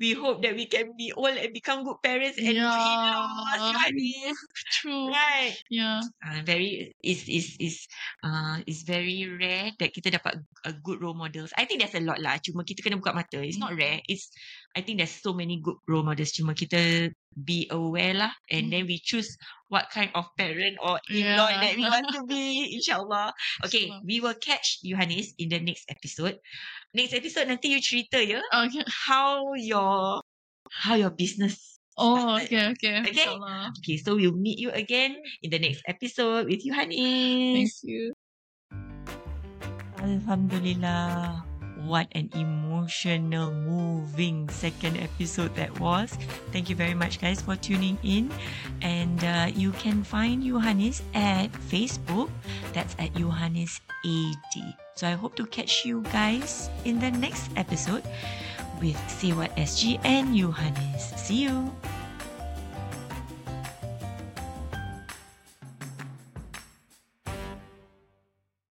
we 0.00 0.12
hope 0.14 0.42
that 0.42 0.54
we 0.56 0.66
can 0.66 0.92
be 0.96 1.12
old 1.16 1.36
and 1.36 1.52
become 1.52 1.84
good 1.84 2.00
parents 2.02 2.38
and 2.38 2.60
good 2.66 2.82
in-laws. 2.84 3.62
Yeah. 3.62 3.72
Yohanis. 3.72 4.38
True. 4.70 5.08
Right. 5.10 5.56
Yeah. 5.70 6.00
Uh, 6.24 6.42
very 6.44 6.94
is 7.02 7.28
is 7.28 7.56
is 7.60 7.86
uh 8.26 8.58
is 8.66 8.82
very 8.82 9.24
rare 9.30 9.70
that 9.78 9.94
kita 9.94 10.10
dapat 10.12 10.42
a 10.66 10.72
good 10.74 10.98
role 11.02 11.14
models. 11.16 11.52
I 11.56 11.64
think 11.64 11.80
there's 11.82 11.94
a 11.96 12.02
lot 12.04 12.18
lah. 12.20 12.38
Cuma 12.42 12.66
kita 12.66 12.82
kena 12.82 12.98
buka 12.98 13.14
mata. 13.14 13.38
It's 13.42 13.60
not 13.60 13.72
Mm. 13.72 13.78
rare. 13.78 14.00
It's 14.10 14.30
I 14.76 14.84
think 14.84 15.00
there's 15.00 15.16
so 15.16 15.32
many 15.32 15.56
good 15.64 15.80
role 15.88 16.04
models. 16.04 16.36
Cuma 16.36 16.52
kita 16.52 17.08
be 17.32 17.64
aware 17.72 18.12
lah, 18.12 18.32
and 18.52 18.68
Mm. 18.68 18.70
then 18.70 18.82
we 18.84 19.00
choose 19.00 19.32
what 19.72 19.88
kind 19.88 20.12
of 20.12 20.28
parent 20.36 20.76
or 20.84 21.00
in-law 21.08 21.48
Yeah. 21.48 21.60
that 21.64 21.72
we 21.80 21.84
want 21.88 22.06
to 22.12 22.20
be. 22.28 22.44
Insyaallah. 22.76 23.32
Okay, 23.64 23.88
Inshallah. 23.88 24.04
we 24.04 24.16
will 24.20 24.36
catch 24.36 24.84
Yohanis 24.84 25.32
in 25.40 25.48
the 25.48 25.60
next 25.64 25.88
episode. 25.88 26.36
Next 26.92 27.16
episode 27.16 27.48
nanti 27.48 27.72
you 27.72 27.80
cerita 27.80 28.20
ya 28.20 28.44
Okay. 28.52 28.84
how 29.08 29.56
your 29.56 30.20
how 30.84 30.96
your 31.00 31.12
business 31.12 31.80
Oh, 31.96 32.36
started. 32.36 32.44
okay, 32.52 32.64
okay. 32.76 32.94
Okay. 33.00 33.24
Inshallah. 33.24 33.72
Okay, 33.80 33.96
so 33.96 34.20
we'll 34.20 34.36
meet 34.36 34.60
you 34.60 34.68
again 34.76 35.16
in 35.40 35.48
the 35.48 35.56
next 35.56 35.80
episode 35.88 36.44
with 36.52 36.60
Thank 36.60 36.92
Yohanis. 36.92 37.80
you. 37.80 38.12
Alhamdulillah. 40.04 41.55
What 41.86 42.10
an 42.18 42.30
emotional, 42.34 43.54
moving 43.54 44.50
second 44.50 44.98
episode 44.98 45.54
that 45.54 45.70
was. 45.78 46.18
Thank 46.50 46.68
you 46.68 46.74
very 46.74 46.94
much, 46.94 47.20
guys, 47.20 47.40
for 47.40 47.54
tuning 47.54 47.96
in. 48.02 48.34
And 48.82 49.22
uh, 49.22 49.54
you 49.54 49.70
can 49.78 50.02
find 50.02 50.42
Johannes 50.42 51.02
at 51.14 51.54
Facebook. 51.70 52.28
That's 52.74 52.98
at 52.98 53.14
Johannes80. 53.14 54.74
So 54.98 55.06
I 55.06 55.12
hope 55.12 55.36
to 55.36 55.46
catch 55.46 55.84
you 55.86 56.02
guys 56.10 56.70
in 56.84 56.98
the 56.98 57.10
next 57.10 57.54
episode 57.54 58.02
with 58.82 58.98
What 59.36 59.54
SG 59.54 60.00
and 60.02 60.34
Johannes. 60.34 61.14
See 61.14 61.46
you. 61.46 61.70